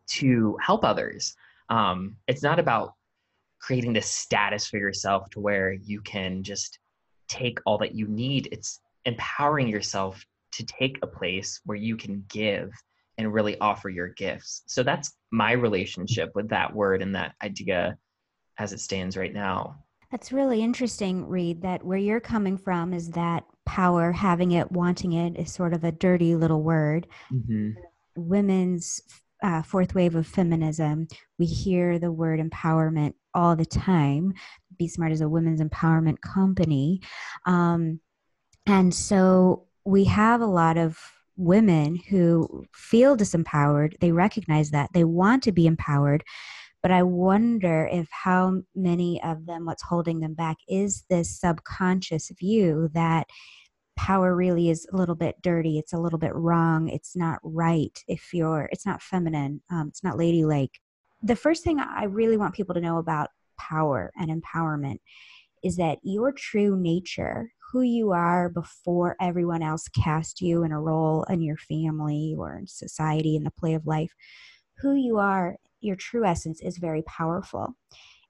to 0.09 0.57
help 0.63 0.85
others. 0.85 1.35
Um, 1.69 2.17
it's 2.27 2.43
not 2.43 2.59
about 2.59 2.95
creating 3.61 3.93
this 3.93 4.11
status 4.11 4.67
for 4.67 4.79
yourself 4.79 5.29
to 5.31 5.41
where 5.41 5.73
you 5.73 6.01
can 6.01 6.43
just 6.43 6.79
take 7.29 7.59
all 7.67 7.79
that 7.79 7.95
you 7.95 8.07
need. 8.07 8.49
It's 8.53 8.81
empowering 9.05 9.69
yourself 9.69 10.25
to 10.53 10.65
take 10.65 10.99
a 11.03 11.07
place 11.07 11.61
where 11.65 11.77
you 11.77 11.97
can 11.97 12.25
give 12.29 12.73
and 13.19 13.33
really 13.33 13.59
offer 13.59 13.89
your 13.89 14.09
gifts. 14.09 14.63
So 14.67 14.83
that's 14.83 15.13
my 15.31 15.53
relationship 15.53 16.31
with 16.35 16.49
that 16.51 16.75
word 16.75 17.03
and 17.03 17.15
that 17.17 17.35
idea 17.43 17.99
as 18.59 18.73
it 18.73 18.81
stands 18.81 19.17
right 19.17 19.35
now. 19.35 19.77
That's 20.11 20.33
really 20.33 20.63
interesting, 20.63 21.27
Reed, 21.27 21.63
that 21.63 21.85
where 21.85 21.99
you're 21.99 22.21
coming 22.21 22.57
from 22.57 22.95
is 22.95 23.11
that 23.11 23.45
power, 23.67 24.13
having 24.13 24.53
it, 24.53 24.73
wanting 24.73 25.13
it 25.13 25.39
is 25.39 25.53
sort 25.53 25.75
of 25.75 25.85
a 25.85 25.93
dirty 25.93 26.35
little 26.35 26.63
word. 26.63 27.07
Mm-hmm. 27.33 27.73
Women's 28.17 29.03
uh, 29.43 29.63
fourth 29.63 29.95
wave 29.95 30.15
of 30.15 30.27
feminism, 30.27 31.09
we 31.39 31.45
hear 31.47 31.99
the 31.99 32.11
word 32.11 32.41
empowerment 32.41 33.15
all 33.35 33.55
the 33.55 33.67
time. 33.67 34.33
bSMART 34.81 35.13
is 35.13 35.21
a 35.21 35.29
women's 35.29 35.61
empowerment 35.61 36.21
company. 36.21 37.01
Um, 37.45 38.01
and 38.67 38.95
so 38.95 39.67
we 39.85 40.05
have 40.05 40.41
a 40.41 40.47
lot 40.47 40.77
of 40.77 40.99
women 41.37 41.97
who 42.09 42.65
feel 42.75 43.17
disempowered. 43.17 43.99
They 44.01 44.13
recognize 44.13 44.71
that. 44.71 44.91
They 44.93 45.05
want 45.05 45.43
to 45.45 45.53
be 45.53 45.67
empowered, 45.67 46.25
but 46.83 46.91
I 46.91 47.03
wonder 47.03 47.89
if 47.91 48.09
how 48.11 48.63
many 48.75 49.23
of 49.23 49.47
them, 49.47 49.67
what's 49.67 49.83
holding 49.83 50.21
them 50.21 50.35
back 50.35 50.57
is 50.69 51.05
this 51.11 51.41
subconscious 51.41 52.31
view 52.39 52.89
that 52.95 53.27
power 53.97 54.35
really 54.37 54.71
is 54.71 54.87
a 54.93 54.97
little 54.97 55.17
bit 55.17 55.35
dirty. 55.43 55.79
It's 55.79 55.93
a 55.93 55.99
little 55.99 56.21
bit 56.21 56.35
wrong. 56.35 56.89
It's 56.89 57.17
not 57.17 57.41
right 57.43 57.99
if 58.07 58.33
you're, 58.33 58.69
it's 58.71 58.87
not 58.87 59.03
feminine. 59.03 59.61
Um, 59.71 59.89
it's 59.89 60.05
not 60.05 60.17
ladylike. 60.17 60.79
The 61.23 61.37
first 61.37 61.65
thing 61.65 61.81
I 61.81 62.05
really 62.05 62.37
want 62.37 62.55
people 62.55 62.75
to 62.75 62.81
know 62.81 62.99
about 62.99 63.31
power 63.59 64.13
and 64.17 64.31
empowerment 64.31 64.99
is 65.65 65.77
that 65.77 65.99
your 66.05 66.31
true 66.31 66.77
nature, 66.81 67.51
who 67.73 67.83
you 67.83 68.13
are 68.13 68.49
before 68.49 69.17
everyone 69.21 69.63
else 69.63 69.89
cast 69.89 70.41
you 70.41 70.63
in 70.63 70.71
a 70.71 70.81
role 70.81 71.25
in 71.25 71.43
your 71.43 71.57
family 71.57 72.37
or 72.39 72.57
in 72.57 72.69
society 72.69 73.35
in 73.35 73.43
the 73.43 73.51
play 73.51 73.75
of 73.75 73.85
life 73.85 74.15
who 74.81 74.95
you 74.95 75.19
are 75.19 75.57
your 75.81 75.97
true 75.97 76.25
essence 76.25 76.61
is 76.61 76.79
very 76.79 77.03
powerful. 77.03 77.75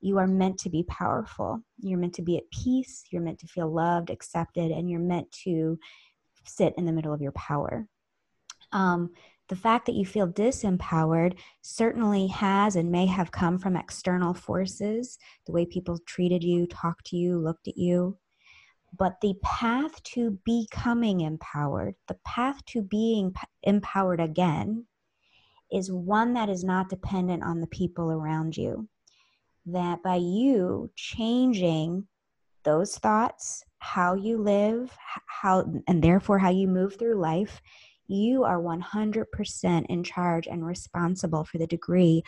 You 0.00 0.18
are 0.18 0.26
meant 0.26 0.58
to 0.58 0.70
be 0.70 0.84
powerful. 0.84 1.60
You're 1.80 1.98
meant 1.98 2.14
to 2.14 2.22
be 2.22 2.36
at 2.36 2.50
peace. 2.50 3.04
You're 3.10 3.22
meant 3.22 3.40
to 3.40 3.46
feel 3.46 3.72
loved 3.72 4.10
accepted 4.10 4.70
and 4.70 4.88
you're 4.88 5.00
meant 5.00 5.30
to 5.44 5.78
sit 6.44 6.74
in 6.76 6.86
the 6.86 6.92
middle 6.92 7.12
of 7.12 7.20
your 7.20 7.32
power. 7.32 7.88
Um, 8.72 9.10
the 9.48 9.56
fact 9.56 9.86
that 9.86 9.94
you 9.94 10.04
feel 10.04 10.28
disempowered 10.28 11.38
certainly 11.62 12.26
has 12.28 12.76
and 12.76 12.92
may 12.92 13.06
have 13.06 13.32
come 13.32 13.58
from 13.58 13.76
external 13.76 14.34
forces, 14.34 15.18
the 15.46 15.52
way 15.52 15.64
people 15.64 15.98
treated 16.06 16.44
you, 16.44 16.66
talked 16.66 17.06
to 17.06 17.16
you, 17.16 17.38
looked 17.38 17.66
at 17.66 17.78
you. 17.78 18.18
But 18.96 19.20
the 19.20 19.34
path 19.42 20.02
to 20.14 20.38
becoming 20.44 21.20
empowered, 21.20 21.94
the 22.08 22.18
path 22.26 22.64
to 22.66 22.82
being 22.82 23.34
empowered 23.62 24.20
again, 24.20 24.86
is 25.72 25.92
one 25.92 26.34
that 26.34 26.48
is 26.48 26.64
not 26.64 26.88
dependent 26.88 27.42
on 27.42 27.60
the 27.60 27.66
people 27.66 28.10
around 28.10 28.56
you. 28.56 28.88
That 29.66 30.02
by 30.02 30.16
you 30.16 30.90
changing 30.96 32.06
those 32.64 32.96
thoughts, 32.96 33.64
how 33.78 34.14
you 34.14 34.38
live, 34.38 34.96
how 35.26 35.64
and 35.87 36.02
therefore 36.02 36.38
how 36.38 36.50
you 36.50 36.68
move 36.68 36.98
through 36.98 37.20
life, 37.20 37.60
you 38.06 38.44
are 38.44 38.60
100% 38.60 39.87
in 39.88 40.02
charge 40.02 40.46
and 40.46 40.66
responsible 40.66 41.44
for 41.44 41.58
the 41.58 41.66
degree 41.66 42.22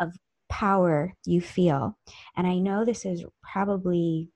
of 0.00 0.16
power 0.48 1.12
you 1.26 1.40
feel. 1.40 1.98
And 2.36 2.46
I 2.46 2.58
know 2.58 2.84
this 2.84 3.04
is 3.04 3.24
probably 3.42 4.30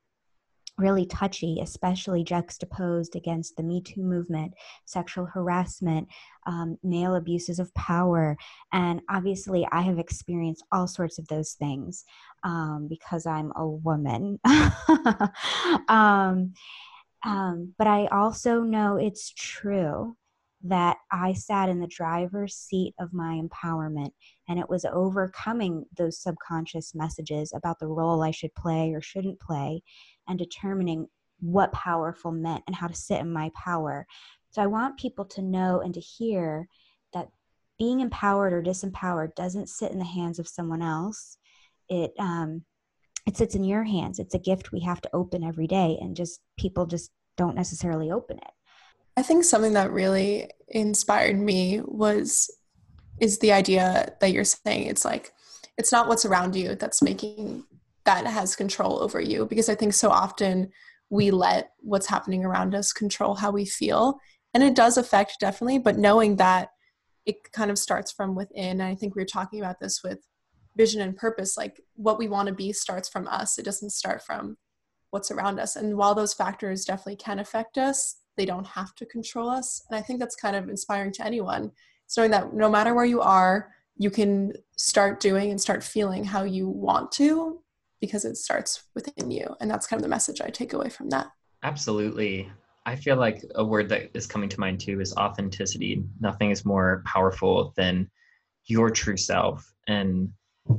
really 0.81 1.07
touchy, 1.07 1.61
especially 1.63 2.25
juxtaposed 2.25 3.15
against 3.15 3.57
the 3.57 3.63
Me 3.63 3.83
Too 3.83 4.03
movement, 4.03 4.55
sexual 4.87 5.27
harassment, 5.27 6.09
um, 6.47 6.79
male 6.83 7.15
abuses 7.15 7.59
of 7.59 7.73
power. 7.75 8.37
And 8.73 9.03
obviously, 9.09 9.67
I 9.71 9.83
have 9.83 9.99
experienced 9.99 10.65
all 10.73 10.87
sorts 10.87 11.19
of 11.19 11.29
those 11.29 11.53
things 11.53 12.05
um, 12.43 12.87
because 12.89 13.27
I'm 13.27 13.53
a 13.57 13.67
woman. 13.67 14.41
um, 15.89 16.55
um, 17.25 17.75
but 17.77 17.87
I 17.87 18.07
also 18.07 18.63
know 18.63 18.97
it's 18.97 19.33
true 19.37 20.17
that 20.63 20.99
I 21.11 21.33
sat 21.33 21.69
in 21.69 21.81
the 21.81 21.87
driver's 21.87 22.55
seat 22.55 22.95
of 23.01 23.15
my 23.15 23.41
empowerment 23.41 24.11
and 24.49 24.59
it 24.59 24.69
was 24.69 24.85
overcoming 24.85 25.87
those 25.97 26.21
subconscious 26.21 26.95
messages 26.95 27.53
about 27.55 27.79
the 27.79 27.87
role 27.87 28.23
I 28.23 28.31
should 28.31 28.55
play 28.55 28.93
or 28.93 29.01
shouldn't 29.01 29.41
play 29.41 29.83
and 30.31 30.39
determining 30.39 31.09
what 31.41 31.73
powerful 31.73 32.31
meant 32.31 32.63
and 32.67 32.77
how 32.77 32.87
to 32.87 32.95
sit 32.95 33.21
in 33.21 33.33
my 33.33 33.51
power. 33.55 34.07
So 34.51 34.63
I 34.63 34.67
want 34.67 34.99
people 34.99 35.25
to 35.27 35.43
know 35.43 35.81
and 35.81 35.93
to 35.95 36.01
hear 36.01 36.69
that 37.13 37.29
being 37.79 38.01
empowered 38.01 38.53
or 38.53 38.63
disempowered 38.63 39.35
doesn't 39.35 39.69
sit 39.69 39.91
in 39.91 39.99
the 39.99 40.05
hands 40.05 40.39
of 40.39 40.49
someone 40.49 40.83
else. 40.83 41.37
It 41.89 42.13
um, 42.19 42.65
it 43.27 43.37
sits 43.37 43.55
in 43.55 43.65
your 43.65 43.85
hands. 43.85 44.19
It's 44.19 44.35
a 44.35 44.39
gift 44.39 44.73
we 44.73 44.81
have 44.81 45.01
to 45.03 45.11
open 45.13 45.45
every 45.45 45.67
day, 45.67 45.99
and 46.01 46.17
just 46.17 46.41
people 46.59 46.87
just 46.87 47.11
don't 47.37 47.57
necessarily 47.57 48.11
open 48.11 48.39
it. 48.39 48.51
I 49.17 49.23
think 49.23 49.45
something 49.45 49.75
that 49.75 49.91
really 49.91 50.51
inspired 50.69 51.39
me 51.39 51.81
was 51.85 52.51
is 53.21 53.39
the 53.39 53.53
idea 53.53 54.15
that 54.21 54.33
you're 54.33 54.45
saying 54.45 54.87
it's 54.87 55.05
like 55.05 55.33
it's 55.77 55.93
not 55.93 56.09
what's 56.09 56.25
around 56.25 56.57
you 56.57 56.75
that's 56.75 57.03
making 57.03 57.65
that 58.04 58.26
has 58.26 58.57
control 58.57 59.02
over 59.02 59.21
you 59.21 59.47
because 59.47 59.69
I 59.69 59.75
think 59.75 59.95
so 59.95 60.11
often 60.11 60.71
we 61.11 61.30
let 61.30 61.73
what's 61.80 62.07
happening 62.07 62.45
around 62.45 62.75
us 62.75 62.92
control 62.92 63.35
how 63.35 63.50
we 63.50 63.64
feel 63.64 64.19
and 64.54 64.62
it 64.62 64.75
does 64.75 64.97
affect 64.97 65.40
definitely 65.40 65.78
but 65.78 65.99
knowing 65.99 66.37
that 66.37 66.71
it 67.26 67.52
kind 67.52 67.71
of 67.71 67.78
starts 67.78 68.11
from 68.11 68.35
within 68.35 68.80
and 68.80 68.83
I 68.83 68.95
think 68.95 69.14
we 69.14 69.23
were 69.23 69.26
talking 69.26 69.61
about 69.61 69.80
this 69.80 70.02
with 70.02 70.19
vision 70.76 71.00
and 71.00 71.16
purpose 71.16 71.57
like 71.57 71.80
what 71.95 72.19
we 72.19 72.28
want 72.28 72.49
to 72.49 72.54
be 72.54 72.73
starts 72.73 73.09
from 73.09 73.28
us 73.28 73.59
it 73.59 73.64
doesn't 73.64 73.90
start 73.90 74.23
from 74.23 74.57
what's 75.11 75.30
around 75.30 75.59
us 75.59 75.76
and 75.76 75.97
while 75.97 76.14
those 76.14 76.33
factors 76.33 76.85
definitely 76.85 77.16
can 77.16 77.38
affect 77.38 77.76
us 77.76 78.21
they 78.40 78.47
don't 78.47 78.66
have 78.66 78.95
to 78.95 79.04
control 79.04 79.50
us. 79.50 79.83
And 79.90 79.99
I 79.99 80.02
think 80.02 80.19
that's 80.19 80.35
kind 80.35 80.57
of 80.57 80.71
inspiring 80.71 81.12
to 81.12 81.26
anyone. 81.26 81.73
It's 82.07 82.16
knowing 82.16 82.30
that 82.30 82.54
no 82.54 82.71
matter 82.71 82.95
where 82.95 83.04
you 83.04 83.21
are, 83.21 83.71
you 83.97 84.11
can 84.11 84.54
start 84.78 85.21
doing 85.21 85.50
and 85.50 85.61
start 85.61 85.85
feeling 85.85 86.25
how 86.25 86.45
you 86.45 86.66
want 86.66 87.12
to 87.12 87.61
because 88.00 88.25
it 88.25 88.37
starts 88.37 88.85
within 88.95 89.30
you. 89.30 89.54
And 89.61 89.71
that's 89.71 89.87
kind 89.87 89.99
of 89.99 90.02
the 90.02 90.09
message 90.09 90.40
I 90.40 90.50
take 90.50 90.73
away 90.73 90.88
from 90.88 91.11
that. 91.11 91.30
Absolutely. 91.62 92.50
I 92.87 92.97
feel 92.97 93.16
like 93.16 93.45
a 93.54 93.64
word 93.64 93.88
that 93.90 94.11
is 94.14 94.26
coming 94.26 94.49
to 94.49 94.61
mind 94.61 94.80
too 94.80 95.00
is 95.00 95.14
authenticity. 95.14 96.02
Nothing 96.21 96.50
is 96.50 96.64
more 96.64 97.02
powerful 97.04 97.75
than 97.76 98.11
your 98.64 98.90
true 98.90 99.16
self. 99.16 99.71
And, 99.87 100.30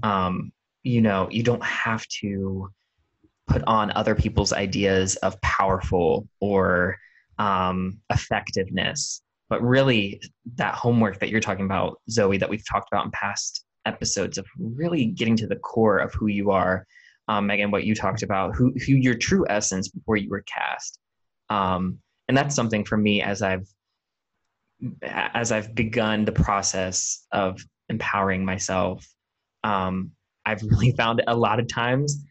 um, 0.03 0.51
you 0.83 1.01
know, 1.01 1.27
you 1.29 1.43
don't 1.43 1.63
have 1.63 2.07
to 2.21 2.69
put 3.47 3.63
on 3.67 3.91
other 3.91 4.15
people's 4.15 4.53
ideas 4.53 5.15
of 5.17 5.39
powerful 5.41 6.27
or 6.39 6.97
um, 7.37 7.99
effectiveness. 8.09 9.21
But 9.49 9.61
really, 9.61 10.21
that 10.55 10.75
homework 10.75 11.19
that 11.19 11.29
you're 11.29 11.41
talking 11.41 11.65
about, 11.65 11.99
Zoe, 12.09 12.37
that 12.37 12.49
we've 12.49 12.67
talked 12.67 12.87
about 12.91 13.05
in 13.05 13.11
past 13.11 13.65
episodes 13.85 14.37
of 14.37 14.45
really 14.57 15.07
getting 15.07 15.35
to 15.35 15.47
the 15.47 15.57
core 15.57 15.97
of 15.97 16.13
who 16.13 16.27
you 16.27 16.51
are. 16.51 16.85
Um, 17.27 17.47
Meagan, 17.47 17.71
what 17.71 17.85
you 17.85 17.95
talked 17.95 18.23
about, 18.23 18.55
who, 18.55 18.73
who 18.85 18.93
your 18.93 19.15
true 19.15 19.45
essence 19.49 19.87
before 19.89 20.17
you 20.17 20.29
were 20.29 20.43
cast. 20.43 20.99
Um, 21.49 21.99
and 22.27 22.37
that's 22.37 22.55
something 22.55 22.85
for 22.85 22.97
me 22.97 23.21
as 23.21 23.41
I've 23.41 23.67
as 25.03 25.51
I've 25.51 25.75
begun 25.75 26.25
the 26.25 26.31
process 26.31 27.27
of 27.31 27.63
empowering 27.89 28.43
myself. 28.43 29.05
Um, 29.63 30.11
I've 30.45 30.63
really 30.63 30.91
found 30.97 31.21
a 31.27 31.35
lot 31.35 31.59
of 31.59 31.67
times 31.67 32.25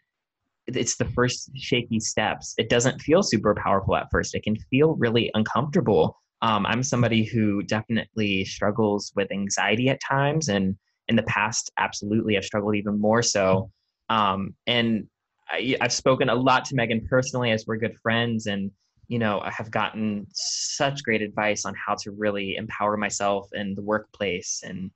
it's 0.66 0.96
the 0.96 1.04
first 1.04 1.50
shaky 1.56 2.00
steps. 2.00 2.54
It 2.58 2.68
doesn't 2.68 3.00
feel 3.00 3.22
super 3.22 3.54
powerful 3.54 3.96
at 3.96 4.08
first. 4.10 4.34
It 4.34 4.42
can 4.42 4.56
feel 4.70 4.94
really 4.96 5.30
uncomfortable. 5.34 6.16
Um, 6.42 6.64
I'm 6.66 6.82
somebody 6.82 7.24
who 7.24 7.62
definitely 7.62 8.44
struggles 8.44 9.12
with 9.14 9.30
anxiety 9.30 9.88
at 9.88 10.00
times, 10.00 10.48
and 10.48 10.76
in 11.08 11.16
the 11.16 11.22
past, 11.24 11.70
absolutely, 11.76 12.36
I've 12.36 12.44
struggled 12.44 12.76
even 12.76 12.98
more 13.00 13.22
so. 13.22 13.70
Um, 14.10 14.54
and 14.66 15.06
I, 15.48 15.76
I've 15.80 15.92
spoken 15.92 16.28
a 16.28 16.34
lot 16.34 16.66
to 16.66 16.74
Meagan 16.74 17.06
personally 17.08 17.52
as 17.52 17.66
we're 17.66 17.78
good 17.78 17.96
friends, 18.02 18.46
and 18.46 18.70
you 19.08 19.18
know, 19.18 19.40
I 19.40 19.50
have 19.50 19.70
gotten 19.70 20.26
such 20.32 21.02
great 21.02 21.22
advice 21.22 21.64
on 21.64 21.74
how 21.74 21.96
to 22.02 22.12
really 22.12 22.56
empower 22.56 22.96
myself 22.96 23.48
in 23.54 23.74
the 23.74 23.82
workplace 23.82 24.62
and 24.64 24.90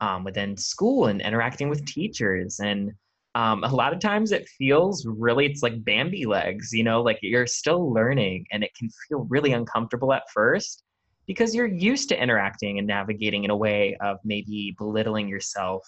um, 0.00 0.24
within 0.24 0.56
school 0.56 1.06
and 1.06 1.20
interacting 1.20 1.68
with 1.68 1.84
teachers. 1.84 2.60
And 2.60 2.92
um, 3.34 3.64
a 3.64 3.68
lot 3.68 3.92
of 3.92 4.00
times 4.00 4.32
it 4.32 4.48
feels 4.48 5.06
really 5.06 5.46
it's 5.46 5.62
like 5.62 5.84
bambi 5.84 6.24
legs 6.26 6.72
you 6.72 6.82
know 6.82 7.02
like 7.02 7.18
you're 7.22 7.46
still 7.46 7.92
learning 7.92 8.46
and 8.50 8.64
it 8.64 8.74
can 8.74 8.88
feel 9.06 9.26
really 9.28 9.52
uncomfortable 9.52 10.12
at 10.12 10.28
first 10.32 10.82
because 11.26 11.54
you're 11.54 11.66
used 11.66 12.08
to 12.08 12.20
interacting 12.20 12.78
and 12.78 12.86
navigating 12.86 13.44
in 13.44 13.50
a 13.50 13.56
way 13.56 13.96
of 14.00 14.16
maybe 14.24 14.74
belittling 14.78 15.28
yourself 15.28 15.86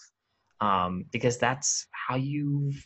um, 0.60 1.04
because 1.12 1.38
that's 1.38 1.86
how 1.90 2.16
you've 2.16 2.84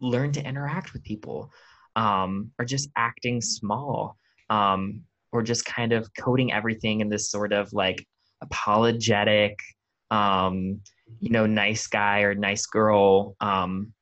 learned 0.00 0.34
to 0.34 0.44
interact 0.44 0.92
with 0.92 1.02
people 1.02 1.50
um, 1.96 2.50
or 2.58 2.64
just 2.64 2.88
acting 2.96 3.40
small 3.40 4.16
um, 4.50 5.02
or 5.32 5.42
just 5.42 5.64
kind 5.64 5.92
of 5.92 6.08
coding 6.18 6.52
everything 6.52 7.00
in 7.00 7.08
this 7.08 7.30
sort 7.30 7.52
of 7.52 7.72
like 7.72 8.06
apologetic 8.42 9.58
um, 10.10 10.80
you 11.20 11.30
know 11.30 11.46
nice 11.46 11.86
guy 11.86 12.20
or 12.20 12.34
nice 12.34 12.66
girl 12.66 13.36
um, 13.40 13.92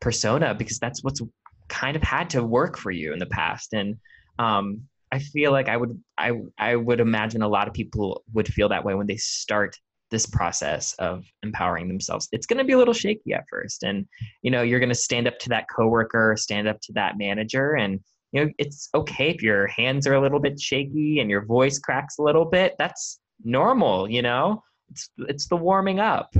persona 0.00 0.54
because 0.54 0.78
that's 0.78 1.02
what's 1.02 1.20
kind 1.68 1.96
of 1.96 2.02
had 2.02 2.30
to 2.30 2.42
work 2.42 2.76
for 2.76 2.90
you 2.90 3.12
in 3.12 3.18
the 3.18 3.26
past. 3.26 3.72
And 3.72 3.96
um, 4.38 4.82
i 5.12 5.18
feel 5.18 5.52
like 5.52 5.68
i 5.68 5.76
would 5.76 6.00
i 6.18 6.32
i 6.58 6.76
would 6.76 7.00
imagine 7.00 7.42
a 7.42 7.48
lot 7.48 7.68
of 7.68 7.74
people 7.74 8.22
would 8.32 8.48
feel 8.48 8.68
that 8.68 8.84
way 8.84 8.94
when 8.94 9.06
they 9.06 9.16
start 9.16 9.76
this 10.10 10.26
process 10.26 10.92
of 10.94 11.24
empowering 11.42 11.88
themselves 11.88 12.28
it's 12.32 12.46
going 12.46 12.58
to 12.58 12.64
be 12.64 12.72
a 12.72 12.78
little 12.78 12.94
shaky 12.94 13.32
at 13.32 13.44
first 13.50 13.82
and 13.82 14.06
you 14.42 14.50
know 14.50 14.62
you're 14.62 14.80
going 14.80 14.88
to 14.88 14.94
stand 14.94 15.26
up 15.26 15.38
to 15.38 15.48
that 15.48 15.66
coworker 15.74 16.34
stand 16.36 16.68
up 16.68 16.80
to 16.80 16.92
that 16.92 17.18
manager 17.18 17.74
and 17.74 18.00
you 18.32 18.44
know 18.44 18.50
it's 18.58 18.88
okay 18.94 19.30
if 19.30 19.42
your 19.42 19.66
hands 19.68 20.06
are 20.06 20.14
a 20.14 20.20
little 20.20 20.40
bit 20.40 20.60
shaky 20.60 21.20
and 21.20 21.30
your 21.30 21.44
voice 21.44 21.78
cracks 21.78 22.18
a 22.18 22.22
little 22.22 22.44
bit 22.44 22.74
that's 22.78 23.20
normal 23.44 24.10
you 24.10 24.22
know 24.22 24.62
it's 24.90 25.10
it's 25.28 25.48
the 25.48 25.56
warming 25.56 26.00
up 26.00 26.34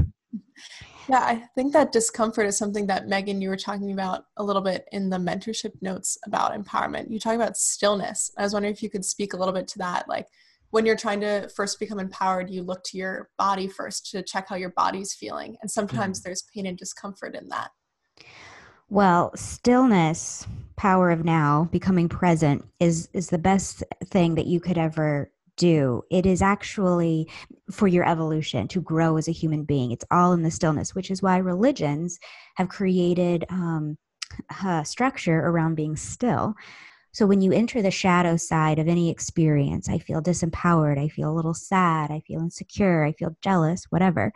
yeah, 1.08 1.20
I 1.20 1.42
think 1.56 1.72
that 1.72 1.90
discomfort 1.90 2.46
is 2.46 2.56
something 2.56 2.86
that 2.86 3.08
Meagan, 3.08 3.40
you 3.40 3.48
were 3.48 3.56
talking 3.56 3.90
about 3.92 4.26
a 4.36 4.44
little 4.44 4.62
bit 4.62 4.84
in 4.92 5.10
the 5.10 5.16
mentorship 5.16 5.72
notes 5.82 6.16
about 6.24 6.52
empowerment. 6.52 7.10
You 7.10 7.18
talk 7.18 7.34
about 7.34 7.56
stillness. 7.56 8.30
I 8.38 8.42
was 8.42 8.52
wondering 8.52 8.72
if 8.72 8.82
you 8.82 8.90
could 8.90 9.04
speak 9.04 9.32
a 9.32 9.36
little 9.36 9.54
bit 9.54 9.66
to 9.68 9.78
that. 9.78 10.08
Like 10.08 10.28
when 10.70 10.86
you're 10.86 10.96
trying 10.96 11.20
to 11.20 11.48
first 11.54 11.78
become 11.78 11.98
empowered, 11.98 12.50
you 12.50 12.62
look 12.62 12.82
to 12.84 12.96
your 12.96 13.28
body 13.38 13.68
first 13.68 14.10
to 14.10 14.22
check 14.22 14.48
how 14.48 14.56
your 14.56 14.70
body's 14.70 15.14
feeling. 15.14 15.56
And 15.60 15.70
sometimes 15.70 16.20
mm-hmm. 16.20 16.28
there's 16.28 16.44
pain 16.54 16.66
and 16.66 16.78
discomfort 16.78 17.34
in 17.34 17.48
that. 17.48 17.70
Well, 18.88 19.32
stillness, 19.36 20.46
power 20.76 21.10
of 21.10 21.24
now, 21.24 21.68
becoming 21.70 22.08
present 22.08 22.64
is 22.80 23.08
is 23.12 23.30
the 23.30 23.38
best 23.38 23.84
thing 24.06 24.34
that 24.34 24.46
you 24.46 24.58
could 24.58 24.78
ever 24.78 25.30
do. 25.56 26.02
It 26.10 26.26
is 26.26 26.42
actually 26.42 27.30
for 27.70 27.86
your 27.86 28.08
evolution 28.08 28.66
to 28.68 28.80
grow 28.80 29.16
as 29.16 29.28
a 29.28 29.32
human 29.32 29.64
being. 29.64 29.92
It's 29.92 30.04
all 30.10 30.32
in 30.32 30.42
the 30.42 30.50
stillness, 30.50 30.94
which 30.94 31.10
is 31.10 31.22
why 31.22 31.36
religions 31.36 32.18
have 32.56 32.68
created 32.68 33.44
um, 33.50 33.96
a 34.64 34.84
structure 34.84 35.38
around 35.38 35.74
being 35.74 35.96
still. 35.96 36.54
So 37.12 37.26
when 37.26 37.40
you 37.40 37.52
enter 37.52 37.82
the 37.82 37.90
shadow 37.90 38.36
side 38.36 38.78
of 38.78 38.88
any 38.88 39.10
experience, 39.10 39.88
I 39.88 39.98
feel 39.98 40.22
disempowered, 40.22 40.98
I 40.98 41.08
feel 41.08 41.30
a 41.30 41.34
little 41.34 41.54
sad, 41.54 42.10
I 42.10 42.20
feel 42.20 42.40
insecure, 42.40 43.04
I 43.04 43.12
feel 43.12 43.36
jealous, 43.42 43.86
whatever. 43.90 44.32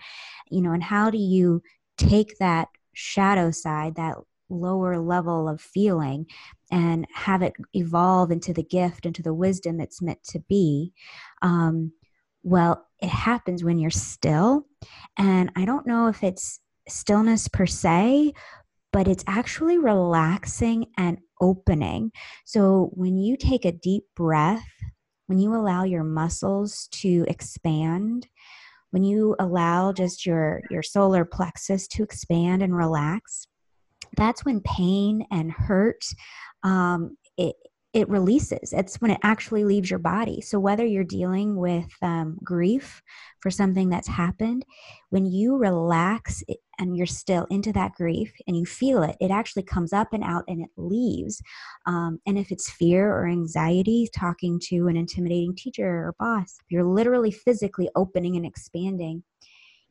You 0.50 0.62
know, 0.62 0.73
and 0.73 0.83
how 0.83 1.11
do 1.11 1.19
you 1.19 1.62
take 1.97 2.38
that 2.38 2.69
shadow 2.93 3.50
side, 3.50 3.95
that 3.97 4.16
lower 4.49 4.99
level 4.99 5.49
of 5.49 5.61
feeling 5.61 6.26
and 6.71 7.07
have 7.12 7.43
it 7.43 7.54
evolve 7.73 8.31
into 8.31 8.52
the 8.52 8.62
gift 8.62 9.07
into 9.07 9.23
the 9.23 9.35
wisdom 9.35 9.81
it's 9.81 10.02
meant 10.02 10.23
to 10.23 10.38
be 10.49 10.93
um, 11.43 11.93
well 12.43 12.87
it 13.00 13.09
happens 13.09 13.64
when 13.64 13.78
you're 13.78 13.90
still 13.90 14.66
and 15.19 15.50
i 15.57 15.64
don't 15.64 15.87
know 15.87 16.09
if 16.09 16.23
it's 16.23 16.61
stillness 16.88 17.49
per 17.49 17.66
se 17.66 18.33
but 18.93 19.09
it's 19.09 19.25
actually 19.26 19.78
relaxing 19.78 20.87
and 20.97 21.19
opening. 21.40 22.12
So 22.44 22.90
when 22.94 23.16
you 23.16 23.36
take 23.36 23.64
a 23.64 23.72
deep 23.72 24.04
breath 24.16 24.64
when 25.26 25.38
you 25.38 25.54
allow 25.54 25.84
your 25.84 26.04
muscles 26.04 26.88
to 26.92 27.24
expand 27.28 28.26
when 28.90 29.02
you 29.02 29.34
allow 29.38 29.92
just 29.92 30.24
your 30.24 30.62
your 30.70 30.82
solar 30.82 31.24
plexus 31.24 31.88
to 31.88 32.02
expand 32.02 32.62
and 32.62 32.76
relax 32.76 33.46
that's 34.16 34.44
when 34.44 34.60
pain 34.60 35.26
and 35.30 35.50
hurt 35.50 36.04
um, 36.62 37.16
it, 37.36 37.56
it 37.94 38.08
releases. 38.08 38.72
It's 38.72 39.00
when 39.00 39.12
it 39.12 39.20
actually 39.22 39.64
leaves 39.64 39.88
your 39.88 40.00
body. 40.00 40.40
So, 40.40 40.58
whether 40.58 40.84
you're 40.84 41.04
dealing 41.04 41.56
with 41.56 41.88
um, 42.02 42.36
grief 42.42 43.02
for 43.40 43.50
something 43.50 43.88
that's 43.88 44.08
happened, 44.08 44.66
when 45.10 45.24
you 45.26 45.56
relax 45.56 46.42
and 46.80 46.96
you're 46.96 47.06
still 47.06 47.46
into 47.50 47.72
that 47.72 47.94
grief 47.94 48.34
and 48.48 48.56
you 48.56 48.66
feel 48.66 49.04
it, 49.04 49.16
it 49.20 49.30
actually 49.30 49.62
comes 49.62 49.92
up 49.92 50.08
and 50.12 50.24
out 50.24 50.42
and 50.48 50.60
it 50.60 50.70
leaves. 50.76 51.40
Um, 51.86 52.18
and 52.26 52.36
if 52.36 52.50
it's 52.50 52.68
fear 52.68 53.12
or 53.12 53.28
anxiety, 53.28 54.08
talking 54.12 54.58
to 54.64 54.88
an 54.88 54.96
intimidating 54.96 55.54
teacher 55.54 55.86
or 55.86 56.16
boss, 56.18 56.58
you're 56.68 56.84
literally 56.84 57.30
physically 57.30 57.88
opening 57.94 58.34
and 58.34 58.44
expanding. 58.44 59.22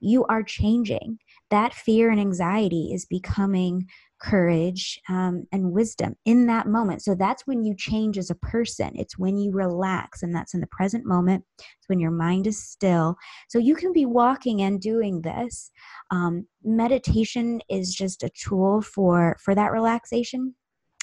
You 0.04 0.26
are 0.26 0.44
changing. 0.44 1.20
That 1.50 1.74
fear 1.74 2.10
and 2.10 2.20
anxiety 2.20 2.92
is 2.94 3.06
becoming 3.06 3.88
courage 4.20 5.00
um, 5.10 5.46
and 5.52 5.72
wisdom 5.72 6.16
in 6.26 6.48
that 6.48 6.68
moment. 6.68 7.02
So 7.04 7.14
that's 7.14 7.46
when 7.46 7.64
you 7.64 7.76
change 7.76 8.18
as 8.18 8.30
a 8.30 8.36
person. 8.36 8.92
It's 8.96 9.18
when 9.18 9.38
you 9.38 9.52
relax, 9.52 10.24
and 10.24 10.34
that's 10.34 10.54
in 10.54 10.62
the 10.62 10.68
present 10.68 11.06
moment. 11.06 11.44
It's 11.58 11.88
when 11.88 12.00
your 12.00 12.12
mind 12.12 12.48
is 12.48 12.62
still. 12.62 13.16
So 13.50 13.60
you 13.60 13.76
can 13.76 13.92
be 13.92 14.06
walking 14.06 14.62
and 14.62 14.80
doing 14.80 15.22
this. 15.22 15.72
Um, 16.12 16.48
meditation 16.64 17.62
is 17.70 17.94
just 17.94 18.24
a 18.24 18.30
tool 18.30 18.82
for 18.82 19.38
for 19.44 19.54
that 19.56 19.72
relaxation. 19.72 20.56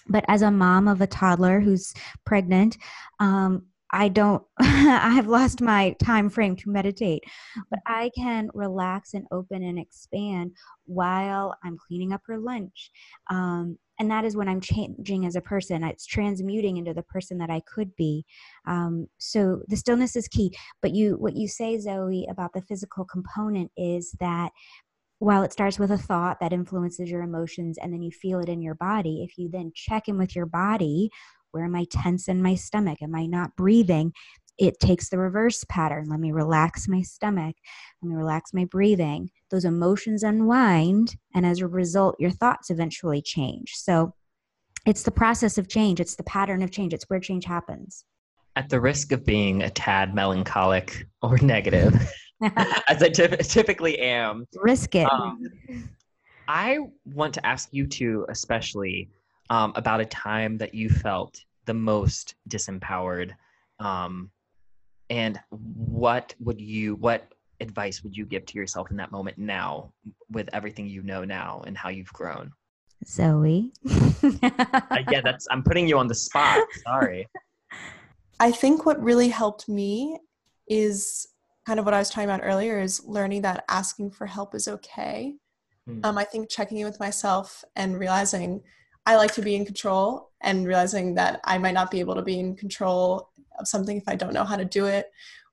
But 0.08 0.24
as 0.28 0.42
a 0.42 0.50
mom 0.50 0.88
of 0.88 1.00
a 1.00 1.06
toddler 1.06 1.60
who's 1.60 1.92
pregnant, 2.24 2.78
um, 3.20 3.66
I 3.92 4.08
don't, 4.08 4.42
I 4.58 5.10
have 5.14 5.26
lost 5.26 5.60
my 5.60 5.96
time 6.02 6.30
frame 6.30 6.56
to 6.56 6.70
meditate, 6.70 7.24
but 7.70 7.80
I 7.86 8.10
can 8.16 8.50
relax 8.54 9.14
and 9.14 9.26
open 9.32 9.62
and 9.62 9.78
expand 9.78 10.52
while 10.86 11.54
I'm 11.64 11.76
cleaning 11.76 12.12
up 12.12 12.22
her 12.26 12.38
lunch. 12.38 12.90
Um, 13.30 13.78
and 13.98 14.10
that 14.10 14.24
is 14.24 14.34
when 14.34 14.48
I'm 14.48 14.62
changing 14.62 15.26
as 15.26 15.36
a 15.36 15.42
person. 15.42 15.84
It's 15.84 16.06
transmuting 16.06 16.78
into 16.78 16.94
the 16.94 17.02
person 17.02 17.36
that 17.38 17.50
I 17.50 17.60
could 17.72 17.94
be. 17.96 18.24
Um, 18.66 19.08
so 19.18 19.60
the 19.68 19.76
stillness 19.76 20.16
is 20.16 20.26
key. 20.26 20.56
But 20.80 20.94
you, 20.94 21.16
what 21.16 21.36
you 21.36 21.46
say, 21.46 21.78
Zoe, 21.78 22.26
about 22.30 22.54
the 22.54 22.62
physical 22.62 23.04
component 23.04 23.70
is 23.76 24.12
that 24.18 24.52
while 25.18 25.42
it 25.42 25.52
starts 25.52 25.78
with 25.78 25.90
a 25.90 25.98
thought 25.98 26.38
that 26.40 26.54
influences 26.54 27.10
your 27.10 27.20
emotions 27.20 27.76
and 27.76 27.92
then 27.92 28.00
you 28.00 28.10
feel 28.10 28.40
it 28.40 28.48
in 28.48 28.62
your 28.62 28.74
body, 28.74 29.22
if 29.22 29.36
you 29.36 29.50
then 29.50 29.70
check 29.74 30.08
in 30.08 30.16
with 30.16 30.34
your 30.34 30.46
body 30.46 31.10
where 31.52 31.64
am 31.64 31.74
I 31.74 31.86
tense 31.90 32.28
in 32.28 32.42
my 32.42 32.54
stomach? 32.54 33.02
Am 33.02 33.14
I 33.14 33.26
not 33.26 33.56
breathing? 33.56 34.12
It 34.58 34.78
takes 34.78 35.08
the 35.08 35.18
reverse 35.18 35.64
pattern. 35.68 36.08
Let 36.10 36.20
me 36.20 36.32
relax 36.32 36.86
my 36.86 37.00
stomach. 37.02 37.56
Let 38.02 38.10
me 38.10 38.14
relax 38.14 38.52
my 38.52 38.66
breathing. 38.66 39.30
Those 39.50 39.64
emotions 39.64 40.22
unwind, 40.22 41.16
and 41.34 41.46
as 41.46 41.60
a 41.60 41.66
result, 41.66 42.16
your 42.18 42.30
thoughts 42.30 42.70
eventually 42.70 43.22
change. 43.22 43.72
So 43.74 44.12
it's 44.86 45.02
the 45.02 45.10
process 45.10 45.58
of 45.58 45.68
change, 45.68 46.00
it's 46.00 46.16
the 46.16 46.24
pattern 46.24 46.62
of 46.62 46.70
change, 46.70 46.94
it's 46.94 47.04
where 47.08 47.20
change 47.20 47.44
happens. 47.44 48.04
At 48.56 48.68
the 48.68 48.80
risk 48.80 49.12
of 49.12 49.24
being 49.24 49.62
a 49.62 49.70
tad 49.70 50.14
melancholic 50.14 51.06
or 51.22 51.38
negative, 51.38 51.94
as 52.42 53.02
I 53.02 53.08
t- 53.08 53.28
typically 53.28 53.98
am, 53.98 54.46
risk 54.56 54.94
it. 54.94 55.10
Um, 55.10 55.52
I 56.48 56.78
want 57.04 57.34
to 57.34 57.46
ask 57.46 57.68
you 57.72 57.86
two, 57.86 58.26
especially 58.28 59.08
um, 59.50 59.72
about 59.74 60.00
a 60.00 60.06
time 60.06 60.56
that 60.58 60.72
you 60.74 60.88
felt 60.88 61.44
the 61.66 61.74
most 61.74 62.36
disempowered 62.48 63.32
um, 63.80 64.30
and 65.10 65.40
what 65.50 66.34
would 66.38 66.60
you 66.60 66.94
what 66.96 67.32
advice 67.60 68.02
would 68.02 68.16
you 68.16 68.24
give 68.24 68.46
to 68.46 68.54
yourself 68.54 68.90
in 68.90 68.96
that 68.96 69.12
moment 69.12 69.36
now 69.36 69.92
with 70.30 70.48
everything 70.54 70.86
you 70.86 71.02
know 71.02 71.24
now 71.24 71.62
and 71.66 71.76
how 71.76 71.90
you've 71.90 72.12
grown? 72.12 72.52
Zoe? 73.06 73.72
Uh, 74.32 74.98
yeah 75.10 75.20
that's 75.22 75.46
i'm 75.50 75.62
putting 75.62 75.88
you 75.88 75.98
on 75.98 76.06
the 76.06 76.14
spot. 76.14 76.60
Sorry. 76.84 77.26
I 78.40 78.50
think 78.50 78.86
what 78.86 79.02
really 79.02 79.28
helped 79.28 79.68
me 79.68 80.18
is 80.66 81.26
kind 81.66 81.78
of 81.78 81.84
what 81.84 81.94
i 81.94 81.98
was 81.98 82.08
talking 82.08 82.28
about 82.28 82.40
earlier 82.42 82.80
is 82.80 83.04
learning 83.04 83.42
that 83.42 83.64
asking 83.68 84.10
for 84.12 84.26
help 84.26 84.54
is 84.54 84.68
okay. 84.68 85.34
Mm. 85.88 86.04
um, 86.04 86.18
i 86.18 86.24
think 86.24 86.50
checking 86.50 86.78
in 86.78 86.84
with 86.84 87.00
myself 87.00 87.64
and 87.74 87.98
realizing 87.98 88.62
I 89.10 89.16
like 89.16 89.34
to 89.34 89.42
be 89.42 89.56
in 89.56 89.64
control 89.64 90.30
and 90.40 90.64
realizing 90.64 91.16
that 91.16 91.40
I 91.42 91.58
might 91.58 91.74
not 91.74 91.90
be 91.90 91.98
able 91.98 92.14
to 92.14 92.22
be 92.22 92.38
in 92.38 92.54
control 92.54 93.30
of 93.58 93.66
something 93.66 93.96
if 93.96 94.04
I 94.06 94.14
don't 94.14 94.32
know 94.32 94.44
how 94.44 94.56
to 94.56 94.64
do 94.64 94.86
it 94.86 95.06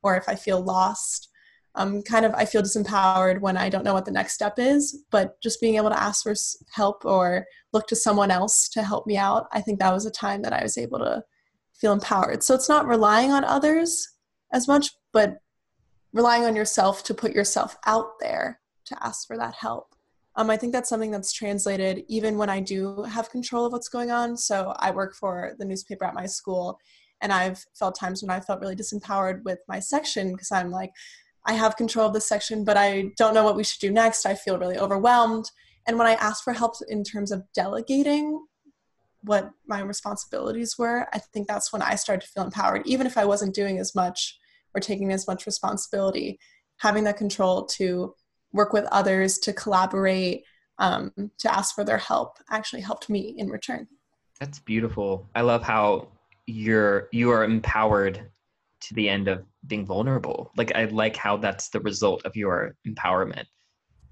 or 0.03 0.15
if 0.15 0.29
I 0.29 0.35
feel 0.35 0.61
lost. 0.61 1.29
Um, 1.73 2.03
kind 2.03 2.23
of, 2.23 2.35
I 2.35 2.45
feel 2.45 2.61
disempowered 2.61 3.41
when 3.41 3.57
I 3.57 3.69
don't 3.69 3.83
know 3.83 3.95
what 3.95 4.05
the 4.05 4.11
next 4.11 4.33
step 4.33 4.59
is, 4.59 5.05
but 5.09 5.41
just 5.41 5.59
being 5.59 5.73
able 5.73 5.89
to 5.89 5.99
ask 5.99 6.21
for 6.21 6.35
help 6.71 7.03
or 7.03 7.47
look 7.73 7.87
to 7.87 7.95
someone 7.95 8.29
else 8.29 8.69
to 8.69 8.83
help 8.83 9.07
me 9.07 9.17
out, 9.17 9.47
I 9.51 9.61
think 9.61 9.79
that 9.79 9.93
was 9.93 10.05
a 10.05 10.11
time 10.11 10.43
that 10.43 10.53
I 10.53 10.61
was 10.61 10.77
able 10.77 10.99
to 10.99 11.23
feel 11.73 11.93
empowered. 11.93 12.43
So 12.43 12.53
it's 12.53 12.69
not 12.69 12.85
relying 12.85 13.31
on 13.31 13.43
others 13.43 14.07
as 14.53 14.67
much, 14.67 14.91
but 15.11 15.37
relying 16.13 16.45
on 16.45 16.55
yourself 16.55 17.03
to 17.05 17.15
put 17.15 17.33
yourself 17.33 17.75
out 17.87 18.19
there 18.19 18.59
to 18.85 19.03
ask 19.03 19.25
for 19.25 19.35
that 19.37 19.55
help. 19.55 19.95
Um, 20.37 20.51
I 20.51 20.57
think 20.57 20.71
that's 20.71 20.87
something 20.87 21.09
that's 21.09 21.33
translated 21.33 22.05
even 22.07 22.37
when 22.37 22.49
I 22.49 22.59
do 22.59 23.03
have 23.03 23.31
control 23.31 23.65
of 23.65 23.73
what's 23.73 23.89
going 23.89 24.11
on. 24.11 24.37
So 24.37 24.73
I 24.77 24.91
work 24.91 25.15
for 25.15 25.53
the 25.57 25.65
newspaper 25.65 26.05
at 26.05 26.13
my 26.13 26.27
school, 26.27 26.79
and 27.21 27.33
I've 27.33 27.65
felt 27.73 27.97
times 27.97 28.21
when 28.21 28.29
I 28.29 28.39
felt 28.39 28.61
really 28.61 28.75
disempowered 28.75 29.43
with 29.43 29.57
my 29.67 29.79
section 29.79 30.31
because 30.31 30.51
I'm 30.51 30.69
like, 30.69 30.91
I 31.45 31.53
have 31.53 31.75
control 31.75 32.07
of 32.07 32.13
this 32.13 32.27
section, 32.27 32.63
but 32.63 32.77
I 32.77 33.11
don't 33.17 33.33
know 33.33 33.43
what 33.43 33.55
we 33.55 33.63
should 33.63 33.79
do 33.79 33.91
next. 33.91 34.25
I 34.25 34.35
feel 34.35 34.59
really 34.59 34.77
overwhelmed. 34.77 35.49
And 35.87 35.97
when 35.97 36.05
I 36.05 36.13
asked 36.13 36.43
for 36.43 36.53
help 36.53 36.75
in 36.87 37.03
terms 37.03 37.31
of 37.31 37.43
delegating 37.55 38.45
what 39.21 39.49
my 39.65 39.81
responsibilities 39.81 40.77
were, 40.77 41.07
I 41.13 41.19
think 41.19 41.47
that's 41.47 41.73
when 41.73 41.81
I 41.81 41.95
started 41.95 42.25
to 42.25 42.31
feel 42.31 42.43
empowered, 42.43 42.85
even 42.85 43.07
if 43.07 43.17
I 43.17 43.25
wasn't 43.25 43.55
doing 43.55 43.79
as 43.79 43.95
much 43.95 44.37
or 44.75 44.81
taking 44.81 45.11
as 45.11 45.25
much 45.25 45.47
responsibility, 45.47 46.37
having 46.77 47.05
that 47.05 47.17
control 47.17 47.65
to 47.65 48.13
work 48.57 48.73
with 48.73 48.85
others, 48.91 49.37
to 49.39 49.53
collaborate, 49.53 50.43
um, 50.79 51.11
to 51.39 51.55
ask 51.55 51.73
for 51.73 51.83
their 51.83 51.97
help 51.97 52.37
actually 52.49 52.81
helped 52.81 53.09
me 53.09 53.33
in 53.37 53.49
return. 53.49 53.87
That's 54.39 54.59
beautiful. 54.59 55.27
I 55.33 55.41
love 55.41 55.63
how 55.63 56.09
you're 56.45 57.09
you 57.11 57.31
are 57.31 57.43
empowered 57.43 58.29
to 58.79 58.93
the 58.93 59.09
end 59.09 59.27
of 59.27 59.43
being 59.65 59.85
vulnerable. 59.85 60.51
Like 60.55 60.71
I 60.75 60.85
like 60.85 61.15
how 61.15 61.37
that's 61.37 61.69
the 61.69 61.79
result 61.79 62.25
of 62.25 62.35
your 62.35 62.75
empowerment. 62.87 63.45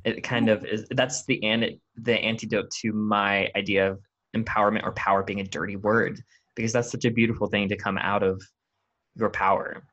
It 0.04 0.24
kind 0.24 0.50
of 0.50 0.66
is 0.66 0.88
that's 0.92 1.26
the 1.26 1.44
an, 1.44 1.80
the 1.98 2.14
antidote 2.14 2.72
to 2.82 2.94
my 2.94 3.52
idea 3.56 3.92
of 3.92 4.00
empowerment 4.36 4.84
or 4.84 4.92
power 4.94 5.24
being 5.24 5.40
a 5.40 5.44
dirty 5.44 5.76
word 5.76 6.22
because 6.56 6.74
that's 6.74 6.92
such 6.92 7.06
a 7.06 7.12
beautiful 7.12 7.48
thing 7.48 7.70
to 7.70 7.78
come 7.78 7.98
out 7.98 8.24
of 8.24 8.42
your 9.16 9.30
power. 9.30 9.84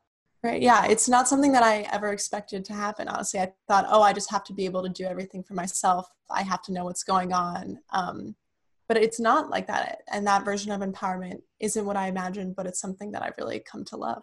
Right. 0.43 0.61
Yeah. 0.61 0.87
It's 0.87 1.09
not 1.09 1.29
something 1.29 1.53
that 1.53 1.63
I 1.63 1.83
ever 1.93 2.13
expected 2.13 2.65
to 2.65 2.73
happen. 2.73 3.07
Honestly, 3.07 3.39
I 3.39 3.53
thought, 3.69 3.87
oh, 3.89 4.03
I 4.03 4.13
just 4.13 4.31
have 4.33 4.43
to 4.45 4.53
be 4.53 4.65
able 4.65 4.83
to 4.83 4.89
do 4.89 5.05
everything 5.05 5.45
for 5.45 5.55
myself. 5.55 6.09
I 6.31 6.43
have 6.43 6.63
to 6.63 6.73
know 6.73 6.85
what's 6.85 7.05
going 7.05 7.33
on. 7.33 7.79
Um, 7.93 8.35
but 8.93 9.03
it's 9.03 9.21
not 9.21 9.49
like 9.49 9.67
that 9.69 10.03
and 10.13 10.27
that 10.27 10.45
version 10.45 10.71
of 10.71 10.83
empowerment 10.83 11.41
isn't 11.61 11.87
what 11.87 11.97
i 11.97 12.09
imagined 12.09 12.55
but 12.55 12.67
it's 12.67 12.79
something 12.79 13.11
that 13.11 13.23
i've 13.23 13.37
really 13.39 13.59
come 13.61 13.85
to 13.85 13.97
love 13.97 14.23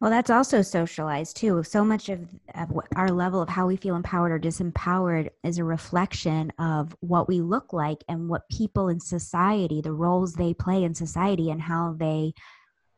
well 0.00 0.10
that's 0.10 0.30
also 0.30 0.62
socialized 0.62 1.36
too 1.36 1.62
so 1.62 1.84
much 1.84 2.08
of, 2.08 2.26
of 2.56 2.72
our 2.96 3.08
level 3.08 3.40
of 3.40 3.48
how 3.48 3.68
we 3.68 3.76
feel 3.76 3.94
empowered 3.94 4.32
or 4.32 4.38
disempowered 4.40 5.28
is 5.44 5.58
a 5.58 5.64
reflection 5.64 6.52
of 6.58 6.96
what 6.98 7.28
we 7.28 7.40
look 7.40 7.72
like 7.72 8.02
and 8.08 8.28
what 8.28 8.48
people 8.50 8.88
in 8.88 8.98
society 8.98 9.80
the 9.80 9.92
roles 9.92 10.32
they 10.34 10.52
play 10.52 10.82
in 10.82 10.92
society 10.92 11.50
and 11.50 11.62
how 11.62 11.94
they 11.98 12.32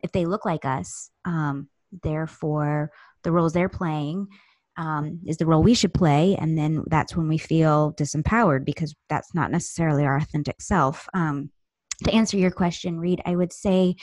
if 0.01 0.13
they 0.13 0.25
look 0.25 0.47
like 0.47 0.65
us 0.65 1.11
um, 1.27 1.69
therefore 2.03 2.91
the 3.23 3.33
roles 3.33 3.53
they're 3.53 3.69
playing 3.69 4.27
um, 4.79 5.21
is 5.27 5.37
the 5.37 5.47
role 5.47 5.63
we 5.63 5.75
should 5.75 5.93
play 5.93 6.37
and 6.41 6.57
then 6.57 6.83
that's 6.89 7.15
when 7.15 7.29
we 7.29 7.39
feel 7.39 7.93
disempowered 7.93 8.65
because 8.65 8.95
that's 9.09 9.35
not 9.35 9.51
necessarily 9.51 10.05
our 10.05 10.17
authentic 10.17 10.61
self 10.61 11.09
um, 11.15 11.51
to 12.05 12.13
answer 12.13 12.37
your 12.37 12.51
question 12.51 12.99
reed 12.99 13.21
i 13.27 13.37
would 13.37 13.53
say 13.53 13.95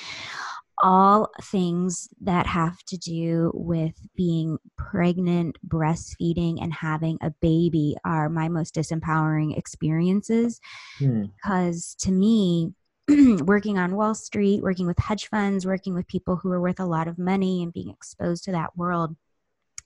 all 0.82 1.30
things 1.44 2.08
that 2.22 2.48
have 2.48 2.82
to 2.84 2.98
do 2.98 3.52
with 3.54 3.96
being 4.16 4.58
pregnant 4.78 5.58
breastfeeding 5.68 6.62
and 6.62 6.74
having 6.74 7.18
a 7.22 7.32
baby 7.42 7.96
are 8.06 8.30
my 8.30 8.48
most 8.48 8.76
disempowering 8.76 9.58
experiences 9.58 10.60
hmm. 11.00 11.24
because 11.24 11.96
to 12.00 12.12
me 12.12 12.74
working 13.46 13.78
on 13.78 13.96
Wall 13.96 14.14
Street, 14.14 14.62
working 14.62 14.86
with 14.86 15.00
hedge 15.00 15.28
funds, 15.30 15.66
working 15.66 15.94
with 15.94 16.08
people 16.08 16.36
who 16.36 16.52
are 16.52 16.62
worth 16.62 16.80
a 16.80 16.86
lot 16.86 17.08
of 17.08 17.18
money 17.18 17.64
and 17.64 17.74
being 17.74 17.90
exposed 17.90 18.44
to 18.44 18.52
that 18.52 18.78
world. 18.78 19.16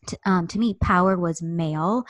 To, 0.08 0.20
um, 0.26 0.48
to 0.48 0.60
me, 0.60 0.74
power 0.82 1.18
was 1.18 1.42
male 1.42 2.04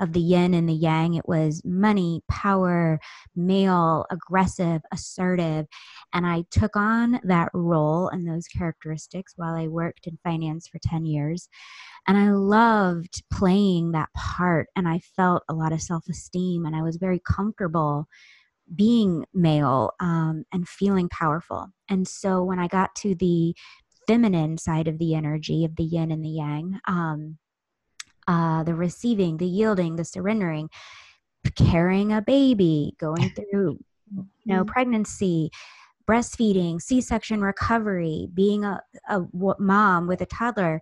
of 0.00 0.12
the 0.12 0.20
yin 0.20 0.52
and 0.54 0.68
the 0.68 0.74
yang. 0.74 1.14
It 1.14 1.28
was 1.28 1.62
money, 1.64 2.22
power, 2.28 2.98
male, 3.36 4.06
aggressive, 4.10 4.82
assertive. 4.92 5.66
And 6.12 6.26
I 6.26 6.44
took 6.50 6.74
on 6.74 7.20
that 7.22 7.50
role 7.54 8.08
and 8.08 8.26
those 8.26 8.48
characteristics 8.48 9.34
while 9.36 9.54
I 9.54 9.68
worked 9.68 10.08
in 10.08 10.18
finance 10.24 10.66
for 10.66 10.80
10 10.82 11.04
years. 11.04 11.48
And 12.08 12.18
I 12.18 12.30
loved 12.30 13.22
playing 13.32 13.92
that 13.92 14.08
part. 14.16 14.66
And 14.74 14.88
I 14.88 14.98
felt 14.98 15.44
a 15.48 15.54
lot 15.54 15.72
of 15.72 15.82
self 15.82 16.08
esteem 16.08 16.66
and 16.66 16.74
I 16.74 16.82
was 16.82 16.96
very 16.96 17.20
comfortable 17.24 18.08
being 18.74 19.24
male 19.32 19.92
um, 20.00 20.44
and 20.52 20.68
feeling 20.68 21.08
powerful. 21.08 21.68
And 21.88 22.06
so 22.06 22.42
when 22.42 22.58
I 22.58 22.68
got 22.68 22.94
to 22.96 23.14
the 23.14 23.54
feminine 24.06 24.58
side 24.58 24.88
of 24.88 24.98
the 24.98 25.14
energy 25.14 25.64
of 25.64 25.76
the 25.76 25.84
yin 25.84 26.10
and 26.10 26.24
the 26.24 26.30
yang, 26.30 26.80
um, 26.86 27.38
uh, 28.28 28.64
the 28.64 28.74
receiving, 28.74 29.36
the 29.36 29.46
yielding, 29.46 29.96
the 29.96 30.04
surrendering, 30.04 30.68
carrying 31.54 32.12
a 32.12 32.22
baby, 32.22 32.94
going 32.98 33.30
through, 33.50 33.78
you 34.14 34.26
know, 34.44 34.62
mm-hmm. 34.62 34.70
pregnancy, 34.70 35.50
breastfeeding, 36.08 36.80
C-section 36.80 37.40
recovery, 37.40 38.28
being 38.32 38.64
a, 38.64 38.80
a 39.08 39.22
mom 39.58 40.06
with 40.06 40.20
a 40.20 40.26
toddler, 40.26 40.80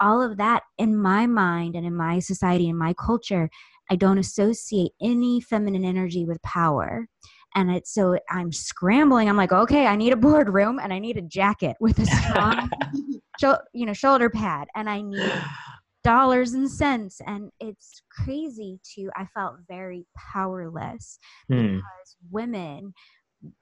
all 0.00 0.22
of 0.22 0.36
that 0.36 0.62
in 0.76 0.96
my 0.96 1.26
mind 1.26 1.74
and 1.74 1.86
in 1.86 1.94
my 1.94 2.18
society 2.18 2.68
and 2.68 2.78
my 2.78 2.94
culture 2.94 3.50
I 3.90 3.96
don't 3.96 4.18
associate 4.18 4.92
any 5.00 5.40
feminine 5.40 5.84
energy 5.84 6.24
with 6.24 6.42
power. 6.42 7.08
And 7.54 7.70
it's 7.70 7.92
so 7.92 8.18
I'm 8.30 8.52
scrambling. 8.52 9.28
I'm 9.28 9.36
like, 9.36 9.52
okay, 9.52 9.86
I 9.86 9.96
need 9.96 10.12
a 10.12 10.16
boardroom 10.16 10.78
and 10.78 10.92
I 10.92 10.98
need 10.98 11.16
a 11.16 11.22
jacket 11.22 11.76
with 11.80 11.98
a 11.98 12.06
strong, 12.06 12.70
you 13.72 13.86
know, 13.86 13.94
shoulder 13.94 14.28
pad, 14.28 14.68
and 14.74 14.90
I 14.90 15.00
need 15.00 15.32
dollars 16.04 16.52
and 16.52 16.70
cents. 16.70 17.20
And 17.26 17.50
it's 17.60 18.02
crazy 18.10 18.78
to. 18.94 19.10
I 19.16 19.26
felt 19.34 19.56
very 19.68 20.06
powerless 20.16 21.18
hmm. 21.48 21.76
because 21.76 22.16
women 22.30 22.92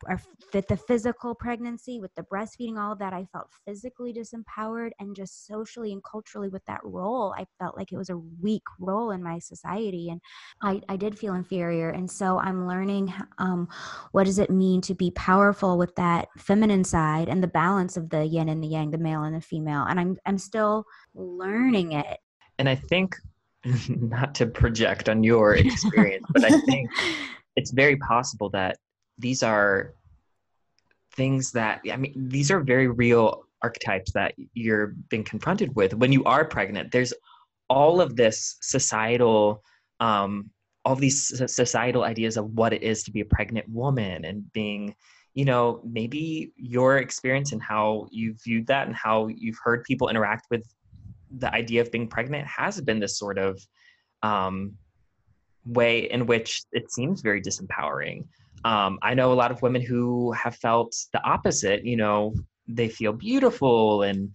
or 0.09 0.21
fit 0.51 0.69
the 0.69 0.77
physical 0.77 1.35
pregnancy 1.35 2.01
with 2.01 2.15
the 2.15 2.23
breastfeeding 2.23 2.79
all 2.79 2.93
of 2.93 2.99
that 2.99 3.13
i 3.13 3.27
felt 3.33 3.49
physically 3.67 4.13
disempowered 4.13 4.91
and 4.99 5.17
just 5.17 5.47
socially 5.47 5.93
and 5.93 6.03
culturally 6.05 6.49
with 6.49 6.65
that 6.67 6.81
role 6.85 7.35
i 7.39 7.45
felt 7.59 7.77
like 7.77 7.93
it 7.93 7.97
was 7.97 8.11
a 8.11 8.17
weak 8.41 8.63
role 8.79 9.11
in 9.11 9.23
my 9.23 9.39
society 9.39 10.09
and 10.09 10.21
i, 10.63 10.81
I 10.89 10.97
did 10.97 11.19
feel 11.19 11.35
inferior 11.35 11.91
and 11.91 12.11
so 12.11 12.39
i'm 12.39 12.67
learning 12.67 13.13
um, 13.39 13.69
what 14.13 14.25
does 14.25 14.39
it 14.39 14.51
mean 14.51 14.81
to 14.83 14.95
be 14.95 15.11
powerful 15.11 15.79
with 15.79 15.95
that 15.97 16.29
feminine 16.39 16.85
side 16.85 17.29
and 17.29 17.43
the 17.43 17.49
balance 17.49 17.97
of 17.97 18.11
the 18.11 18.25
yin 18.25 18.49
and 18.49 18.63
the 18.63 18.69
yang 18.69 18.91
the 18.91 18.99
male 18.99 19.23
and 19.25 19.35
the 19.35 19.41
female 19.41 19.85
and 19.89 20.01
i'm 20.01 20.17
i'm 20.27 20.39
still 20.39 20.85
learning 21.15 21.93
it. 21.93 22.19
And 22.59 22.69
i 22.69 22.75
think 22.75 23.17
not 23.89 24.35
to 24.37 24.47
project 24.47 25.09
on 25.09 25.25
your 25.25 25.55
experience 25.55 26.27
but 26.33 26.45
i 26.45 26.61
think 26.61 26.91
it's 27.57 27.71
very 27.71 27.97
possible 27.97 28.51
that 28.51 28.77
these 29.19 29.43
are 29.43 29.95
things 31.17 31.53
that 31.53 31.81
I 31.91 31.97
mean 31.97 32.29
these 32.29 32.51
are 32.51 32.61
very 32.61 32.89
real 32.89 33.45
archetypes 33.63 34.13
that 34.13 34.35
you're 34.53 34.95
being 35.09 35.25
confronted 35.25 35.75
with 35.75 35.95
when 35.95 36.13
you 36.13 36.25
are 36.25 36.45
pregnant. 36.45 36.93
There's 36.93 37.15
all 37.69 38.01
of 38.01 38.17
this 38.17 38.57
societal 38.61 39.63
um, 40.01 40.51
all 40.85 40.97
these 40.97 41.41
societal 41.51 42.05
ideas 42.05 42.37
of 42.37 42.51
what 42.53 42.75
it 42.75 42.83
is 42.83 43.05
to 43.05 43.11
be 43.11 43.21
a 43.21 43.25
pregnant 43.25 43.67
woman 43.69 44.25
and 44.25 44.53
being 44.53 44.95
you 45.33 45.45
know 45.45 45.81
maybe 45.85 46.53
your 46.57 46.99
experience 46.99 47.53
and 47.53 47.63
how 47.63 48.07
you 48.11 48.35
viewed 48.45 48.67
that 48.67 48.87
and 48.87 48.95
how 48.95 49.29
you've 49.29 49.59
heard 49.63 49.83
people 49.85 50.09
interact 50.09 50.47
with 50.51 50.65
the 51.39 51.53
idea 51.53 51.81
of 51.81 51.91
being 51.91 52.07
pregnant 52.07 52.47
has 52.47 52.81
been 52.81 53.01
this 53.01 53.19
sort 53.19 53.39
of 53.39 53.59
um, 54.23 54.75
way 55.65 56.11
in 56.11 56.27
which 56.27 56.63
it 56.73 56.93
seems 56.93 57.23
very 57.23 57.41
disempowering 57.41 58.25
um, 58.65 58.99
I 59.03 59.15
know 59.15 59.33
a 59.33 59.35
lot 59.35 59.51
of 59.51 59.61
women 59.63 59.83
who 59.83 60.33
have 60.33 60.57
felt 60.57 60.97
the 61.13 61.23
opposite. 61.23 61.85
You 61.85 61.97
know, 61.97 62.35
they 62.67 62.89
feel 62.89 63.13
beautiful 63.13 64.03
and 64.03 64.31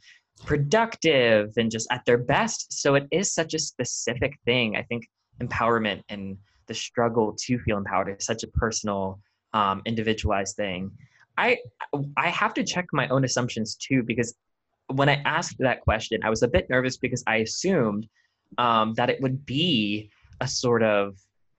productive 0.45 1.51
and 1.57 1.71
just 1.71 1.87
at 1.91 2.05
their 2.05 2.17
best. 2.17 2.71
So 2.71 2.95
it 2.95 3.07
is 3.11 3.33
such 3.33 3.53
a 3.53 3.59
specific 3.59 4.33
thing. 4.45 4.75
I 4.75 4.83
think 4.83 5.07
empowerment 5.41 6.03
and 6.09 6.37
the 6.67 6.73
struggle 6.73 7.35
to 7.45 7.59
feel 7.59 7.77
empowered 7.77 8.15
is 8.17 8.25
such 8.25 8.43
a 8.43 8.47
personal, 8.47 9.19
um, 9.53 9.81
individualized 9.85 10.55
thing. 10.55 10.91
I 11.37 11.57
I 12.17 12.29
have 12.29 12.53
to 12.55 12.63
check 12.63 12.85
my 12.91 13.07
own 13.07 13.23
assumptions 13.23 13.75
too 13.75 14.03
because 14.03 14.35
when 14.87 15.09
I 15.09 15.21
asked 15.25 15.57
that 15.59 15.81
question, 15.81 16.19
I 16.23 16.29
was 16.29 16.43
a 16.43 16.47
bit 16.47 16.69
nervous 16.69 16.97
because 16.97 17.23
I 17.25 17.37
assumed 17.37 18.07
um, 18.57 18.93
that 18.95 19.09
it 19.09 19.21
would 19.21 19.45
be 19.45 20.09
a 20.41 20.47
sort 20.47 20.83
of 20.83 21.17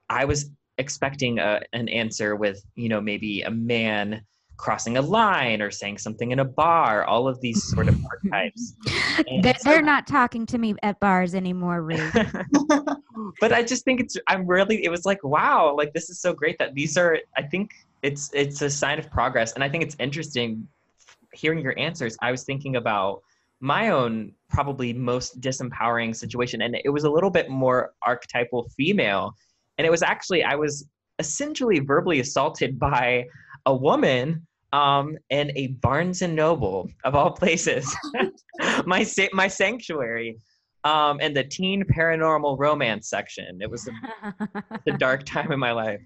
I 0.09 0.25
was 0.25 0.51
expecting 0.81 1.39
a, 1.39 1.61
an 1.73 1.89
answer 1.89 2.35
with 2.35 2.65
you 2.75 2.89
know 2.89 3.01
maybe 3.01 3.43
a 3.43 3.51
man 3.51 4.23
crossing 4.57 4.99
a 4.99 5.03
line 5.03 5.63
or 5.63 5.71
saying 5.71 5.97
something 5.97 6.33
in 6.33 6.41
a 6.41 6.45
bar 6.45 7.05
all 7.05 7.27
of 7.27 7.41
these 7.41 7.63
sort 7.71 7.89
of 7.89 7.99
archetypes. 8.05 8.75
They're, 9.65 9.81
not 9.81 10.07
talking 10.07 10.45
to 10.47 10.59
me 10.59 10.75
at 10.83 11.01
bars 11.01 11.35
anymore 11.35 11.83
Reed. 11.83 12.03
but 13.41 13.53
i 13.53 13.63
just 13.63 13.85
think 13.85 14.01
it's 14.01 14.17
i'm 14.29 14.47
really 14.47 14.85
it 14.85 14.91
was 14.91 15.07
like 15.07 15.23
wow 15.25 15.75
like 15.77 15.93
this 15.95 16.11
is 16.11 16.21
so 16.21 16.35
great 16.35 16.59
that 16.59 16.75
these 16.75 16.99
are 16.99 17.19
i 17.37 17.43
think 17.43 17.71
it's 18.03 18.31
it's 18.33 18.63
a 18.63 18.71
sign 18.71 18.99
of 18.99 19.11
progress. 19.11 19.53
And 19.53 19.65
i 19.65 19.69
think 19.69 19.83
it's 19.83 19.97
interesting 19.99 20.67
hearing 21.33 21.61
your 21.61 21.79
answers. 21.79 22.17
I 22.21 22.31
was 22.31 22.45
thinking 22.45 22.77
about 22.77 23.23
my 23.61 23.91
own 23.91 24.33
probably 24.49 24.93
most 24.93 25.41
disempowering 25.41 26.17
situation 26.17 26.63
and 26.63 26.77
it 26.85 26.89
was 26.89 27.05
a 27.05 27.11
little 27.11 27.31
bit 27.31 27.51
more 27.51 27.93
archetypal 28.07 28.69
female 28.77 29.35
and 29.81 29.87
it 29.87 29.91
was 29.91 30.03
actually 30.03 30.45
I 30.45 30.57
was 30.57 30.87
essentially 31.19 31.79
verbally 31.79 32.21
assaulted 32.21 32.79
by 32.79 33.25
a 33.65 33.75
woman 33.75 34.47
um, 34.75 35.17
in 35.31 35.51
a 35.57 35.69
Barnes 35.69 36.21
and 36.21 36.37
Noble 36.37 36.91
of 37.05 37.15
all 37.15 37.31
places, 37.31 37.97
my 38.85 39.07
my 39.33 39.49
sanctuary, 39.49 40.39
um, 40.85 41.19
in 41.21 41.33
the 41.33 41.45
teen 41.45 41.83
paranormal 41.85 42.59
romance 42.59 43.09
section. 43.09 43.59
It 43.63 43.71
was 43.71 43.89
the 44.85 44.93
dark 44.99 45.25
time 45.25 45.51
in 45.51 45.59
my 45.59 45.73
life. 45.73 46.03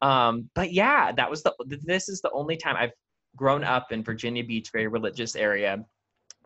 Um, 0.00 0.50
but 0.56 0.72
yeah, 0.72 1.12
that 1.12 1.30
was 1.30 1.44
the. 1.44 1.54
This 1.84 2.08
is 2.08 2.20
the 2.22 2.30
only 2.32 2.56
time 2.56 2.74
I've 2.76 2.90
grown 3.36 3.62
up 3.62 3.92
in 3.92 4.02
Virginia 4.02 4.42
Beach, 4.42 4.70
very 4.72 4.88
religious 4.88 5.36
area. 5.36 5.78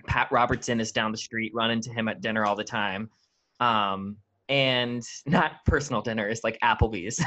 Pat 0.07 0.29
Robertson 0.31 0.79
is 0.79 0.93
down 0.93 1.11
the 1.11 1.17
street. 1.17 1.53
Run 1.55 1.71
into 1.71 1.91
him 1.91 2.07
at 2.07 2.21
dinner 2.21 2.45
all 2.45 2.55
the 2.55 2.65
time. 2.65 3.09
Um, 3.61 4.19
and 4.49 5.03
not 5.27 5.65
personal 5.67 6.03
dinners 6.03 6.41
like 6.45 6.59
Applebee's. 6.63 7.23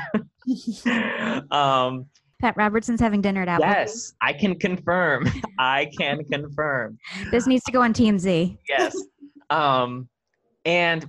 um, 1.51 2.05
Pat 2.41 2.55
Robertson's 2.55 3.01
having 3.01 3.21
dinner 3.21 3.41
at 3.41 3.47
Applebee's. 3.47 3.62
Yes, 3.62 4.13
I 4.21 4.34
can 4.34 4.58
confirm. 4.58 5.29
I 5.60 5.91
can 5.97 6.23
confirm. 6.25 6.97
This 7.32 7.47
needs 7.47 7.63
to 7.65 7.71
go 7.71 7.82
on 7.82 7.93
TMZ. 7.93 8.58
Yes. 8.67 8.95
Um, 9.49 10.08
and 10.65 11.08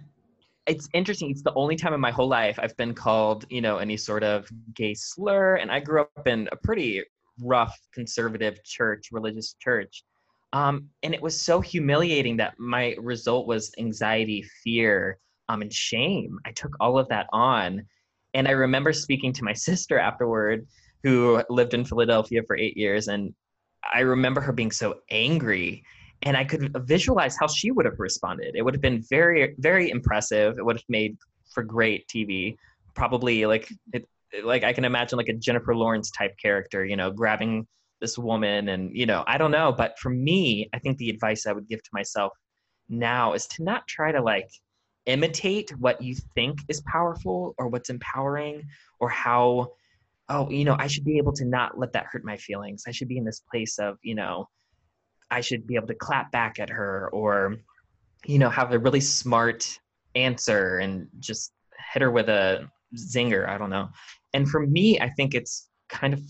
it's 0.66 0.88
interesting. 0.92 1.30
It's 1.30 1.42
the 1.42 1.54
only 1.54 1.76
time 1.76 1.94
in 1.94 2.00
my 2.00 2.10
whole 2.10 2.28
life 2.28 2.58
I've 2.60 2.76
been 2.76 2.94
called, 2.94 3.44
you 3.48 3.60
know, 3.60 3.78
any 3.78 3.96
sort 3.96 4.24
of 4.24 4.48
gay 4.74 4.94
slur. 4.94 5.56
And 5.56 5.70
I 5.70 5.80
grew 5.80 6.02
up 6.02 6.26
in 6.26 6.48
a 6.52 6.56
pretty 6.56 7.02
rough 7.40 7.76
conservative 7.94 8.62
church, 8.64 9.08
religious 9.12 9.54
church. 9.60 10.04
Um, 10.52 10.88
and 11.02 11.14
it 11.14 11.22
was 11.22 11.40
so 11.40 11.60
humiliating 11.60 12.36
that 12.38 12.58
my 12.58 12.96
result 12.98 13.46
was 13.46 13.70
anxiety, 13.78 14.44
fear, 14.64 15.18
um, 15.50 15.62
and 15.62 15.72
shame. 15.72 16.38
I 16.46 16.52
took 16.52 16.76
all 16.78 16.96
of 16.98 17.08
that 17.08 17.26
on. 17.32 17.82
And 18.34 18.46
I 18.46 18.52
remember 18.52 18.92
speaking 18.92 19.32
to 19.34 19.44
my 19.44 19.52
sister 19.68 19.98
afterward 19.98 20.66
who 21.02 21.42
lived 21.50 21.74
in 21.74 21.84
Philadelphia 21.84 22.42
for 22.46 22.56
eight 22.56 22.76
years. 22.76 23.08
And 23.08 23.34
I 23.92 24.00
remember 24.00 24.40
her 24.40 24.52
being 24.52 24.70
so 24.70 25.00
angry. 25.10 25.82
And 26.22 26.36
I 26.36 26.44
could 26.44 26.70
visualize 26.86 27.36
how 27.38 27.48
she 27.48 27.70
would 27.70 27.86
have 27.86 27.98
responded. 27.98 28.54
It 28.54 28.62
would 28.62 28.74
have 28.74 28.82
been 28.82 29.02
very, 29.08 29.54
very 29.58 29.90
impressive. 29.90 30.58
It 30.58 30.64
would 30.64 30.76
have 30.76 30.84
made 30.88 31.16
for 31.52 31.62
great 31.64 32.06
TV. 32.08 32.56
Probably 32.94 33.46
like 33.46 33.72
it, 33.92 34.06
like 34.44 34.62
I 34.62 34.72
can 34.72 34.84
imagine 34.84 35.16
like 35.16 35.28
a 35.28 35.34
Jennifer 35.34 35.74
Lawrence 35.74 36.10
type 36.10 36.36
character, 36.40 36.84
you 36.84 36.96
know, 36.96 37.10
grabbing 37.10 37.66
this 38.00 38.18
woman 38.18 38.68
and 38.68 38.94
you 38.94 39.06
know, 39.06 39.24
I 39.26 39.38
don't 39.38 39.50
know. 39.50 39.72
But 39.72 39.98
for 39.98 40.10
me, 40.10 40.68
I 40.74 40.78
think 40.78 40.98
the 40.98 41.08
advice 41.08 41.46
I 41.46 41.52
would 41.52 41.68
give 41.68 41.82
to 41.82 41.90
myself 41.92 42.32
now 42.90 43.32
is 43.32 43.46
to 43.46 43.64
not 43.64 43.88
try 43.88 44.12
to 44.12 44.20
like 44.20 44.50
imitate 45.06 45.70
what 45.78 46.00
you 46.02 46.14
think 46.34 46.58
is 46.68 46.82
powerful 46.82 47.54
or 47.58 47.68
what's 47.68 47.90
empowering 47.90 48.62
or 48.98 49.08
how 49.08 49.72
oh 50.28 50.48
you 50.50 50.64
know 50.64 50.76
i 50.78 50.86
should 50.86 51.04
be 51.04 51.18
able 51.18 51.32
to 51.32 51.44
not 51.44 51.78
let 51.78 51.92
that 51.92 52.06
hurt 52.10 52.24
my 52.24 52.36
feelings. 52.36 52.84
I 52.86 52.90
should 52.92 53.08
be 53.08 53.18
in 53.18 53.24
this 53.24 53.42
place 53.50 53.78
of 53.78 53.98
you 54.02 54.14
know 54.14 54.48
i 55.30 55.40
should 55.40 55.66
be 55.66 55.76
able 55.76 55.86
to 55.88 55.94
clap 55.94 56.30
back 56.32 56.58
at 56.58 56.70
her 56.70 57.08
or 57.12 57.56
you 58.26 58.38
know 58.38 58.50
have 58.50 58.72
a 58.72 58.78
really 58.78 59.00
smart 59.00 59.78
answer 60.14 60.78
and 60.78 61.08
just 61.18 61.52
hit 61.92 62.02
her 62.02 62.10
with 62.10 62.28
a 62.28 62.68
zinger. 62.96 63.48
I 63.48 63.56
don't 63.56 63.70
know. 63.70 63.88
And 64.34 64.48
for 64.48 64.66
me 64.66 65.00
i 65.00 65.08
think 65.10 65.34
it's 65.34 65.68
kind 65.88 66.12
of 66.12 66.20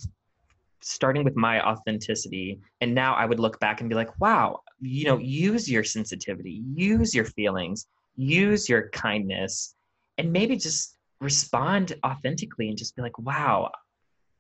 starting 0.83 1.25
with 1.25 1.37
my 1.37 1.61
authenticity. 1.61 2.61
And 2.81 2.95
now 2.95 3.15
i 3.15 3.27
would 3.27 3.41
look 3.41 3.59
back 3.61 3.81
and 3.81 3.91
be 3.91 3.97
like 3.97 4.19
wow 4.21 4.61
you 4.81 5.05
know 5.05 5.19
use 5.19 5.71
your 5.71 5.85
sensitivity 5.85 6.63
use 6.75 7.15
your 7.15 7.27
feelings 7.27 7.87
use 8.21 8.69
your 8.69 8.91
kindness 8.91 9.75
and 10.19 10.33
maybe 10.33 10.57
just 10.57 10.99
respond 11.21 11.95
authentically 12.05 12.69
and 12.69 12.77
just 12.77 12.95
be 12.95 13.03
like 13.03 13.19
wow 13.19 13.71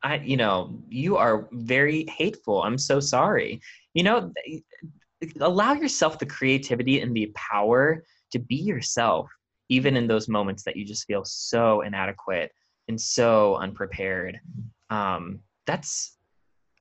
i 0.02 0.16
you 0.16 0.36
know 0.36 0.78
you 0.88 1.16
are 1.16 1.48
very 1.52 2.06
hateful. 2.06 2.62
I'm 2.62 2.78
so 2.78 3.00
sorry. 3.00 3.60
You 3.94 4.02
know 4.02 4.32
allow 5.40 5.72
yourself 5.72 6.18
the 6.18 6.26
creativity 6.26 7.00
and 7.00 7.14
the 7.14 7.32
power 7.34 8.04
to 8.32 8.38
be 8.38 8.56
yourself 8.56 9.30
even 9.68 9.96
in 9.96 10.06
those 10.06 10.28
moments 10.28 10.62
that 10.64 10.76
you 10.76 10.84
just 10.84 11.06
feel 11.06 11.24
so 11.24 11.82
inadequate 11.82 12.50
and 12.88 13.00
so 13.00 13.56
unprepared. 13.56 14.40
Um, 14.90 15.40
that's 15.66 16.16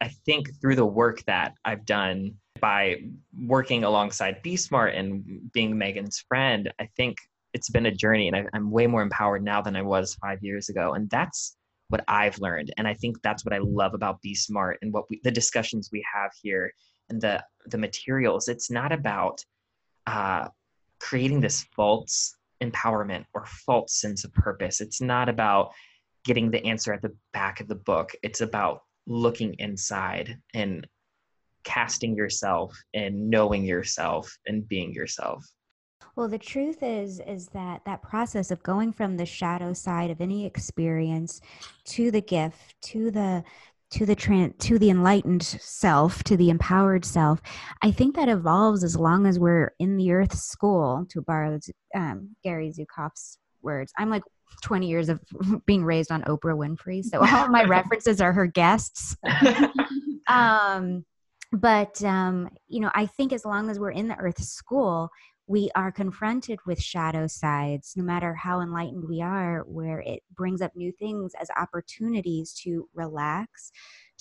i 0.01 0.07
think 0.25 0.49
through 0.59 0.75
the 0.75 0.85
work 0.85 1.23
that 1.25 1.53
i've 1.65 1.85
done 1.85 2.33
by 2.59 2.97
working 3.37 3.83
alongside 3.83 4.43
bSMART 4.43 4.97
and 4.97 5.51
being 5.53 5.77
Meagan's 5.77 6.23
friend, 6.27 6.71
I 6.79 6.89
think 6.97 7.17
it's 7.53 7.69
been 7.69 7.87
a 7.87 7.91
journey 7.91 8.27
and 8.27 8.35
I, 8.35 8.45
am 8.53 8.71
way 8.71 8.87
more 8.87 9.01
empowered 9.01 9.43
now 9.43 9.61
than 9.61 9.75
I 9.75 9.81
was 9.81 10.15
five 10.15 10.39
years 10.41 10.69
ago. 10.69 10.93
And 10.93 11.09
that's 11.09 11.57
what 11.89 12.03
I've 12.07 12.39
learned. 12.39 12.71
And 12.77 12.87
I 12.87 12.93
think 12.93 13.21
that's 13.23 13.43
what 13.43 13.53
I 13.53 13.59
love 13.59 13.93
about 13.93 14.19
bSMART 14.25 14.75
and 14.81 14.93
what 14.93 15.05
we, 15.09 15.19
the 15.23 15.31
discussions 15.31 15.89
we 15.91 16.05
have 16.13 16.31
here 16.41 16.71
and 17.09 17.19
the, 17.19 17.43
the 17.65 17.77
materials. 17.77 18.47
It's 18.47 18.69
not 18.69 18.91
about 18.91 19.43
uh, 20.05 20.47
creating 20.99 21.41
this 21.41 21.65
false 21.75 22.35
empowerment 22.61 23.25
or 23.33 23.45
false 23.45 23.99
sense 23.99 24.23
of 24.23 24.33
purpose. 24.33 24.81
It's 24.81 25.01
not 25.01 25.29
about 25.29 25.71
getting 26.25 26.51
the 26.51 26.63
answer 26.65 26.93
at 26.93 27.01
the 27.01 27.15
back 27.33 27.61
of 27.61 27.67
the 27.67 27.75
book. 27.75 28.11
It's 28.21 28.41
about 28.41 28.81
looking 29.07 29.55
inside 29.59 30.37
and 30.53 30.87
casting 31.63 32.15
yourself 32.15 32.77
and 32.93 33.29
knowing 33.29 33.63
yourself 33.63 34.35
and 34.47 34.67
being 34.67 34.93
yourself. 34.93 35.45
Well 36.15 36.27
the 36.27 36.37
truth 36.37 36.81
is 36.81 37.19
is 37.25 37.47
that 37.49 37.81
that 37.85 38.01
process 38.01 38.51
of 38.51 38.63
going 38.63 38.93
from 38.93 39.17
the 39.17 39.25
shadow 39.25 39.73
side 39.73 40.09
of 40.09 40.21
any 40.21 40.45
experience 40.45 41.41
to 41.85 42.11
the 42.11 42.21
gift 42.21 42.75
to 42.83 43.11
the 43.11 43.43
to 43.91 44.05
the 44.05 44.15
tran- 44.15 44.57
to 44.59 44.77
the 44.77 44.89
enlightened 44.89 45.43
self 45.43 46.23
to 46.23 46.37
the 46.37 46.51
empowered 46.51 47.03
self 47.03 47.41
i 47.81 47.89
think 47.89 48.15
that 48.15 48.29
evolves 48.29 48.83
as 48.83 48.95
long 48.95 49.25
as 49.25 49.39
we're 49.39 49.73
in 49.79 49.97
the 49.97 50.11
earth 50.11 50.37
school 50.37 51.07
to 51.09 51.23
borrow 51.23 51.57
um, 51.95 52.35
gary 52.43 52.71
zukav's 52.71 53.39
words. 53.61 53.91
I'm 53.97 54.09
like 54.09 54.23
20 54.63 54.87
years 54.87 55.09
of 55.09 55.19
being 55.65 55.83
raised 55.83 56.11
on 56.11 56.21
oprah 56.23 56.55
winfrey 56.55 57.03
so 57.03 57.19
all 57.35 57.49
my 57.49 57.63
references 57.63 58.21
are 58.21 58.33
her 58.33 58.47
guests. 58.47 59.15
Um 60.27 61.05
but 61.51 62.03
um, 62.03 62.47
you 62.67 62.79
know 62.79 62.91
i 62.93 63.05
think 63.05 63.33
as 63.33 63.45
long 63.45 63.69
as 63.69 63.79
we're 63.79 63.91
in 63.91 64.07
the 64.07 64.15
earth 64.17 64.41
school 64.41 65.09
we 65.47 65.69
are 65.75 65.91
confronted 65.91 66.59
with 66.67 66.79
shadow 66.79 67.25
sides 67.25 67.93
no 67.95 68.03
matter 68.03 68.35
how 68.35 68.61
enlightened 68.61 69.03
we 69.09 69.21
are 69.21 69.63
where 69.65 69.99
it 70.01 70.21
brings 70.35 70.61
up 70.61 70.71
new 70.75 70.91
things 70.91 71.31
as 71.41 71.49
opportunities 71.57 72.53
to 72.53 72.87
relax 72.93 73.71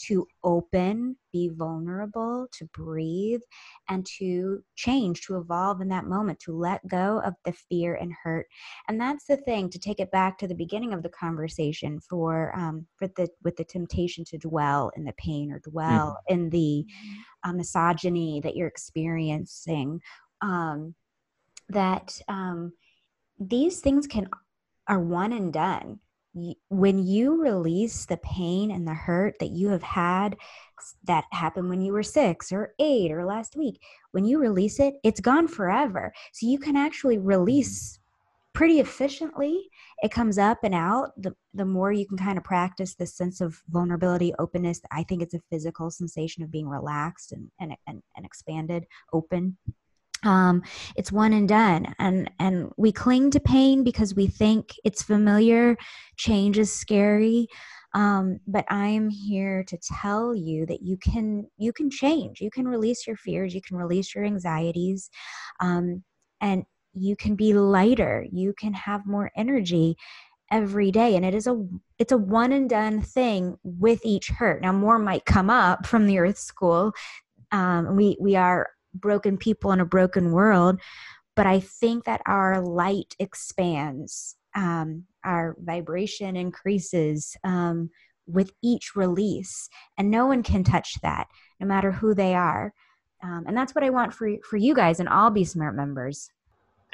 to 0.06 0.26
open, 0.44 1.16
be 1.32 1.48
vulnerable, 1.48 2.46
to 2.52 2.64
breathe, 2.74 3.40
and 3.88 4.06
to 4.18 4.62
change, 4.76 5.22
to 5.22 5.36
evolve 5.36 5.80
in 5.80 5.88
that 5.88 6.06
moment, 6.06 6.38
to 6.40 6.56
let 6.56 6.86
go 6.88 7.20
of 7.24 7.34
the 7.44 7.52
fear 7.52 7.94
and 7.94 8.12
hurt. 8.22 8.46
And 8.88 9.00
that's 9.00 9.26
the 9.26 9.36
thing 9.36 9.70
to 9.70 9.78
take 9.78 10.00
it 10.00 10.10
back 10.10 10.38
to 10.38 10.48
the 10.48 10.54
beginning 10.54 10.92
of 10.92 11.02
the 11.02 11.10
conversation 11.10 12.00
for 12.00 12.56
um, 12.56 12.86
for 12.96 13.08
the 13.16 13.28
with 13.44 13.56
the 13.56 13.64
temptation 13.64 14.24
to 14.26 14.38
dwell 14.38 14.90
in 14.96 15.04
the 15.04 15.14
pain 15.18 15.52
or 15.52 15.60
dwell 15.60 16.18
mm-hmm. 16.28 16.34
in 16.34 16.50
the 16.50 16.84
uh, 17.44 17.52
misogyny 17.52 18.40
that 18.42 18.56
you're 18.56 18.68
experiencing. 18.68 20.00
Um, 20.40 20.94
that 21.70 22.18
um, 22.28 22.72
these 23.38 23.80
things 23.80 24.06
can 24.06 24.28
are 24.86 25.00
one 25.00 25.32
and 25.32 25.52
done 25.52 26.00
when 26.68 26.98
you 26.98 27.42
release 27.42 28.06
the 28.06 28.18
pain 28.18 28.70
and 28.70 28.86
the 28.86 28.94
hurt 28.94 29.34
that 29.40 29.50
you 29.50 29.68
have 29.68 29.82
had 29.82 30.36
that 31.04 31.24
happened 31.32 31.68
when 31.68 31.80
you 31.80 31.92
were 31.92 32.02
six 32.02 32.52
or 32.52 32.74
eight 32.78 33.10
or 33.10 33.24
last 33.24 33.56
week, 33.56 33.80
when 34.12 34.24
you 34.24 34.38
release 34.38 34.78
it, 34.80 34.94
it's 35.02 35.20
gone 35.20 35.48
forever. 35.48 36.12
So 36.32 36.46
you 36.46 36.58
can 36.58 36.76
actually 36.76 37.16
mm-hmm. 37.16 37.26
release 37.26 37.98
pretty 38.54 38.80
efficiently. 38.80 39.68
It 40.02 40.10
comes 40.10 40.38
up 40.38 40.58
and 40.64 40.74
out. 40.74 41.10
The, 41.16 41.34
the 41.54 41.64
more 41.64 41.92
you 41.92 42.06
can 42.06 42.18
kind 42.18 42.38
of 42.38 42.44
practice 42.44 42.94
this 42.94 43.14
sense 43.14 43.40
of 43.40 43.62
vulnerability, 43.68 44.32
openness, 44.38 44.80
I 44.90 45.04
think 45.04 45.22
it's 45.22 45.34
a 45.34 45.42
physical 45.50 45.90
sensation 45.90 46.42
of 46.42 46.50
being 46.50 46.68
relaxed 46.68 47.32
and, 47.32 47.50
and, 47.60 47.76
and, 47.86 48.02
and 48.16 48.26
expanded, 48.26 48.86
open 49.12 49.56
um, 50.24 50.62
it's 50.96 51.12
one 51.12 51.32
and 51.32 51.48
done 51.48 51.94
and 51.98 52.30
and 52.38 52.70
we 52.76 52.92
cling 52.92 53.30
to 53.30 53.40
pain 53.40 53.84
because 53.84 54.14
we 54.14 54.26
think 54.26 54.74
it's 54.84 55.02
familiar 55.02 55.76
change 56.16 56.58
is 56.58 56.72
scary 56.72 57.46
um, 57.94 58.38
but 58.46 58.64
i 58.68 58.86
am 58.86 59.08
here 59.08 59.64
to 59.64 59.78
tell 59.78 60.34
you 60.34 60.66
that 60.66 60.82
you 60.82 60.96
can 60.96 61.46
you 61.56 61.72
can 61.72 61.90
change. 61.90 62.40
You 62.40 62.50
can 62.50 62.68
release 62.68 63.06
your 63.06 63.16
fears 63.16 63.54
you 63.54 63.62
can 63.62 63.76
release 63.76 64.14
your 64.14 64.24
anxieties 64.24 65.10
um, 65.60 66.02
and 66.40 66.64
you 66.94 67.16
can 67.16 67.34
be 67.36 67.52
lighter. 67.52 68.26
You 68.30 68.54
can 68.54 68.72
have 68.74 69.06
more 69.06 69.30
energy 69.36 69.96
every 70.50 70.90
day 70.90 71.14
and 71.14 71.24
it 71.24 71.34
is 71.34 71.46
a 71.46 71.62
it's 71.98 72.12
a 72.12 72.18
one 72.18 72.52
and 72.52 72.70
done 72.70 73.02
thing 73.02 73.56
with 73.62 74.00
each 74.04 74.28
hurt. 74.28 74.62
Now 74.62 74.72
more 74.72 74.98
might 74.98 75.24
come 75.24 75.50
up 75.50 75.86
from 75.86 76.06
the 76.06 76.18
earth 76.18 76.38
school. 76.38 76.92
Um, 77.52 77.96
we 77.96 78.16
we 78.20 78.36
are 78.36 78.68
broken 78.94 79.36
people 79.36 79.72
in 79.72 79.80
a 79.80 79.84
broken 79.86 80.32
world 80.32 80.80
but 81.36 81.46
i 81.46 81.60
think 81.60 82.04
that 82.04 82.22
our 82.26 82.60
light 82.60 83.14
expands 83.18 84.36
um, 84.54 85.04
our 85.24 85.56
vibration 85.60 86.36
increases 86.36 87.36
um, 87.44 87.90
with 88.26 88.52
each 88.62 88.96
release 88.96 89.68
and 89.96 90.10
no 90.10 90.26
one 90.26 90.42
can 90.42 90.64
touch 90.64 90.94
that 91.02 91.26
no 91.60 91.66
matter 91.66 91.90
who 91.92 92.14
they 92.14 92.34
are. 92.34 92.72
Um, 93.22 93.44
and 93.46 93.56
that's 93.56 93.74
what 93.74 93.82
i 93.82 93.90
want 93.90 94.14
for 94.14 94.30
for 94.48 94.56
you 94.56 94.74
guys 94.74 95.00
and 95.00 95.08
all 95.08 95.30
be 95.30 95.44
smart 95.44 95.74
members. 95.74 96.30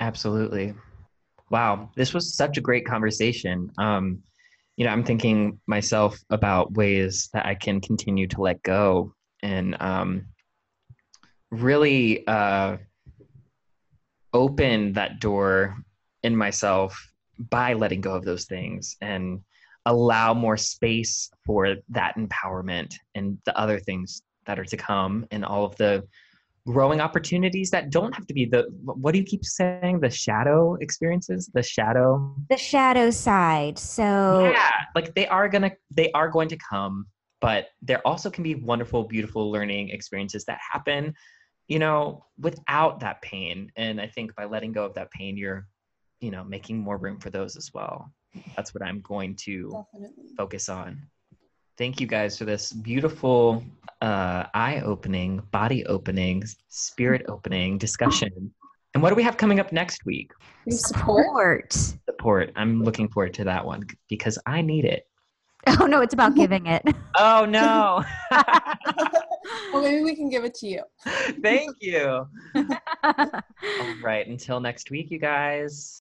Absolutely. 0.01 0.75
Wow 1.51 1.91
this 1.97 2.15
was 2.15 2.35
such 2.35 2.57
a 2.57 2.63
great 2.63 2.87
conversation. 2.87 3.71
Um, 3.79 4.23
you 4.77 4.85
know 4.85 4.91
i'm 4.91 5.05
thinking 5.05 5.61
myself 5.69 6.19
about 6.31 6.73
ways 6.73 7.29
that 7.33 7.47
i 7.47 7.55
can 7.55 7.81
continue 7.81 8.27
to 8.27 8.41
let 8.41 8.61
go 8.65 9.15
and 9.41 9.77
um, 9.81 10.27
really 11.63 12.27
uh, 12.27 12.77
open 14.33 14.93
that 14.95 15.21
door 15.21 15.77
in 16.23 16.37
myself 16.37 17.11
by 17.51 17.73
letting 17.75 18.01
go 18.01 18.15
of 18.15 18.25
those 18.25 18.45
things 18.45 18.97
and 19.01 19.41
allow 19.87 20.33
more 20.33 20.57
space 20.57 21.31
for 21.45 21.77
that 21.89 22.17
empowerment 22.17 22.95
and 23.15 23.39
the 23.45 23.57
other 23.59 23.79
things 23.79 24.23
that 24.47 24.59
are 24.59 24.65
to 24.65 24.77
come 24.77 25.27
and 25.31 25.45
all 25.45 25.65
of 25.65 25.77
the 25.77 26.03
growing 26.67 27.01
opportunities 27.01 27.71
that 27.71 27.91
don't 27.91 28.15
have 28.15 28.27
to 28.27 28.33
be 28.33 28.47
the 28.47 28.65
what 28.85 29.13
do 29.13 29.19
you 29.19 29.25
keep 29.25 29.45
saying? 29.45 30.01
The 30.01 30.09
shadow 30.09 30.77
experiences? 30.81 31.51
The 31.53 31.63
shadow? 31.63 32.35
The 32.49 32.57
shadow 32.57 33.11
side. 33.11 33.79
So 33.79 34.51
yeah 34.51 34.71
like 34.95 35.15
they 35.15 35.27
are 35.27 35.49
gonna 35.49 35.73
they 35.91 36.11
are 36.13 36.29
going 36.29 36.49
to 36.49 36.57
come 36.57 37.07
but 37.41 37.69
there 37.83 38.01
also 38.07 38.31
can 38.31 38.43
be 38.43 38.55
wonderful 38.55 39.05
beautiful 39.05 39.51
learning 39.51 39.91
experiences 39.91 40.45
that 40.45 40.59
happen 40.73 41.15
you 41.69 41.79
know, 41.79 42.25
without 42.39 43.01
that 43.01 43.23
pain. 43.23 43.71
And 43.77 44.01
I 44.01 44.07
think 44.07 44.35
by 44.35 44.45
letting 44.45 44.73
go 44.73 44.85
of 44.85 44.95
that 44.95 45.11
pain, 45.11 45.37
you're, 45.37 45.67
you 46.21 46.31
know, 46.31 46.45
making 46.45 46.79
more 46.79 46.97
room 46.97 47.19
for 47.19 47.31
those 47.31 47.57
as 47.57 47.71
well. 47.73 48.13
That's 48.57 48.75
what 48.75 48.83
I'm 48.83 49.01
going 49.01 49.37
to 49.37 49.85
Definitely. 49.93 50.35
focus 50.37 50.69
on. 50.69 51.01
Thank 51.77 52.01
you 52.01 52.07
guys 52.07 52.39
for 52.39 52.45
this 52.45 52.73
beautiful, 52.73 53.65
uh, 54.01 54.45
eye 54.55 54.81
opening, 54.85 55.43
body 55.51 55.85
opening, 55.87 56.45
spirit 56.69 57.25
opening 57.29 57.79
discussion. 57.79 58.53
And 58.95 59.03
what 59.03 59.09
do 59.11 59.17
we 59.17 59.25
have 59.25 59.37
coming 59.37 59.59
up 59.59 59.73
next 59.73 60.05
week? 60.05 60.31
Support. 60.71 61.73
Support. 61.73 62.53
I'm 62.55 62.83
looking 62.83 63.09
forward 63.09 63.35
to 63.35 63.45
that 63.45 63.65
one 63.65 63.83
because 64.09 64.39
I 64.47 64.63
need 64.63 64.85
it. 64.85 65.07
Oh, 65.81 65.87
no, 65.87 66.01
it's 66.01 66.15
about 66.15 66.35
giving 66.37 66.67
it. 66.67 66.83
Oh, 67.19 67.45
no. 67.45 68.05
well, 69.75 69.83
maybe 69.83 70.05
we 70.05 70.15
can 70.15 70.29
give 70.29 70.45
it 70.45 70.55
to 70.55 70.67
you. 70.67 70.83
Thank 71.43 71.77
you. 71.81 72.27
All 72.55 73.95
right. 74.03 74.27
Until 74.27 74.61
next 74.61 74.91
week, 74.91 75.11
you 75.11 75.19
guys. 75.19 76.01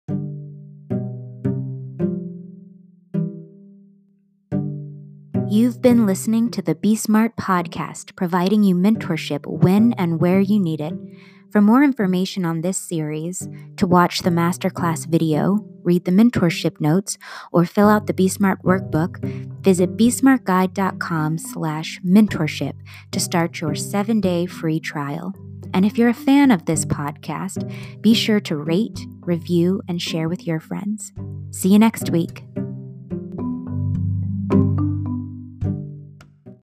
You've 5.50 5.82
been 5.82 6.06
listening 6.08 6.50
to 6.52 6.62
the 6.64 6.74
bSMART 6.74 7.36
podcast, 7.36 8.16
providing 8.16 8.64
you 8.64 8.74
mentorship 8.76 9.46
when 9.46 9.94
and 9.94 10.20
where 10.20 10.40
you 10.40 10.60
need 10.60 10.82
it. 10.82 10.94
For 11.54 11.62
more 11.62 11.84
information 11.84 12.46
on 12.46 12.62
this 12.62 12.80
series, 12.80 13.48
to 13.78 13.86
watch 13.86 14.24
the 14.24 14.32
masterclass 14.32 15.06
video, 15.06 15.64
read 15.84 16.04
the 16.04 16.12
mentorship 16.12 16.82
notes, 16.82 17.20
or 17.52 17.64
fill 17.64 17.90
out 17.90 18.08
the 18.08 18.14
bSMART 18.14 18.64
workbook, 18.64 19.24
visit 19.62 19.96
bsmartguide.com 19.96 21.38
slash 21.38 22.00
mentorship 22.04 22.74
to 23.12 23.20
start 23.20 23.62
your 23.62 23.76
seven-day 23.76 24.48
free 24.48 24.80
trial. 24.80 25.32
And 25.76 25.86
if 25.86 25.96
you're 25.96 26.10
a 26.10 26.14
fan 26.16 26.50
of 26.50 26.66
this 26.66 26.86
podcast, 26.86 27.72
be 28.02 28.16
sure 28.16 28.40
to 28.40 28.58
rate, 28.58 29.06
review, 29.20 29.80
and 29.88 30.02
share 30.02 30.28
with 30.28 30.48
your 30.48 30.60
friends. 30.60 31.14
See 31.52 31.70
you 31.70 31.78
next 31.78 32.10
week. 32.10 32.46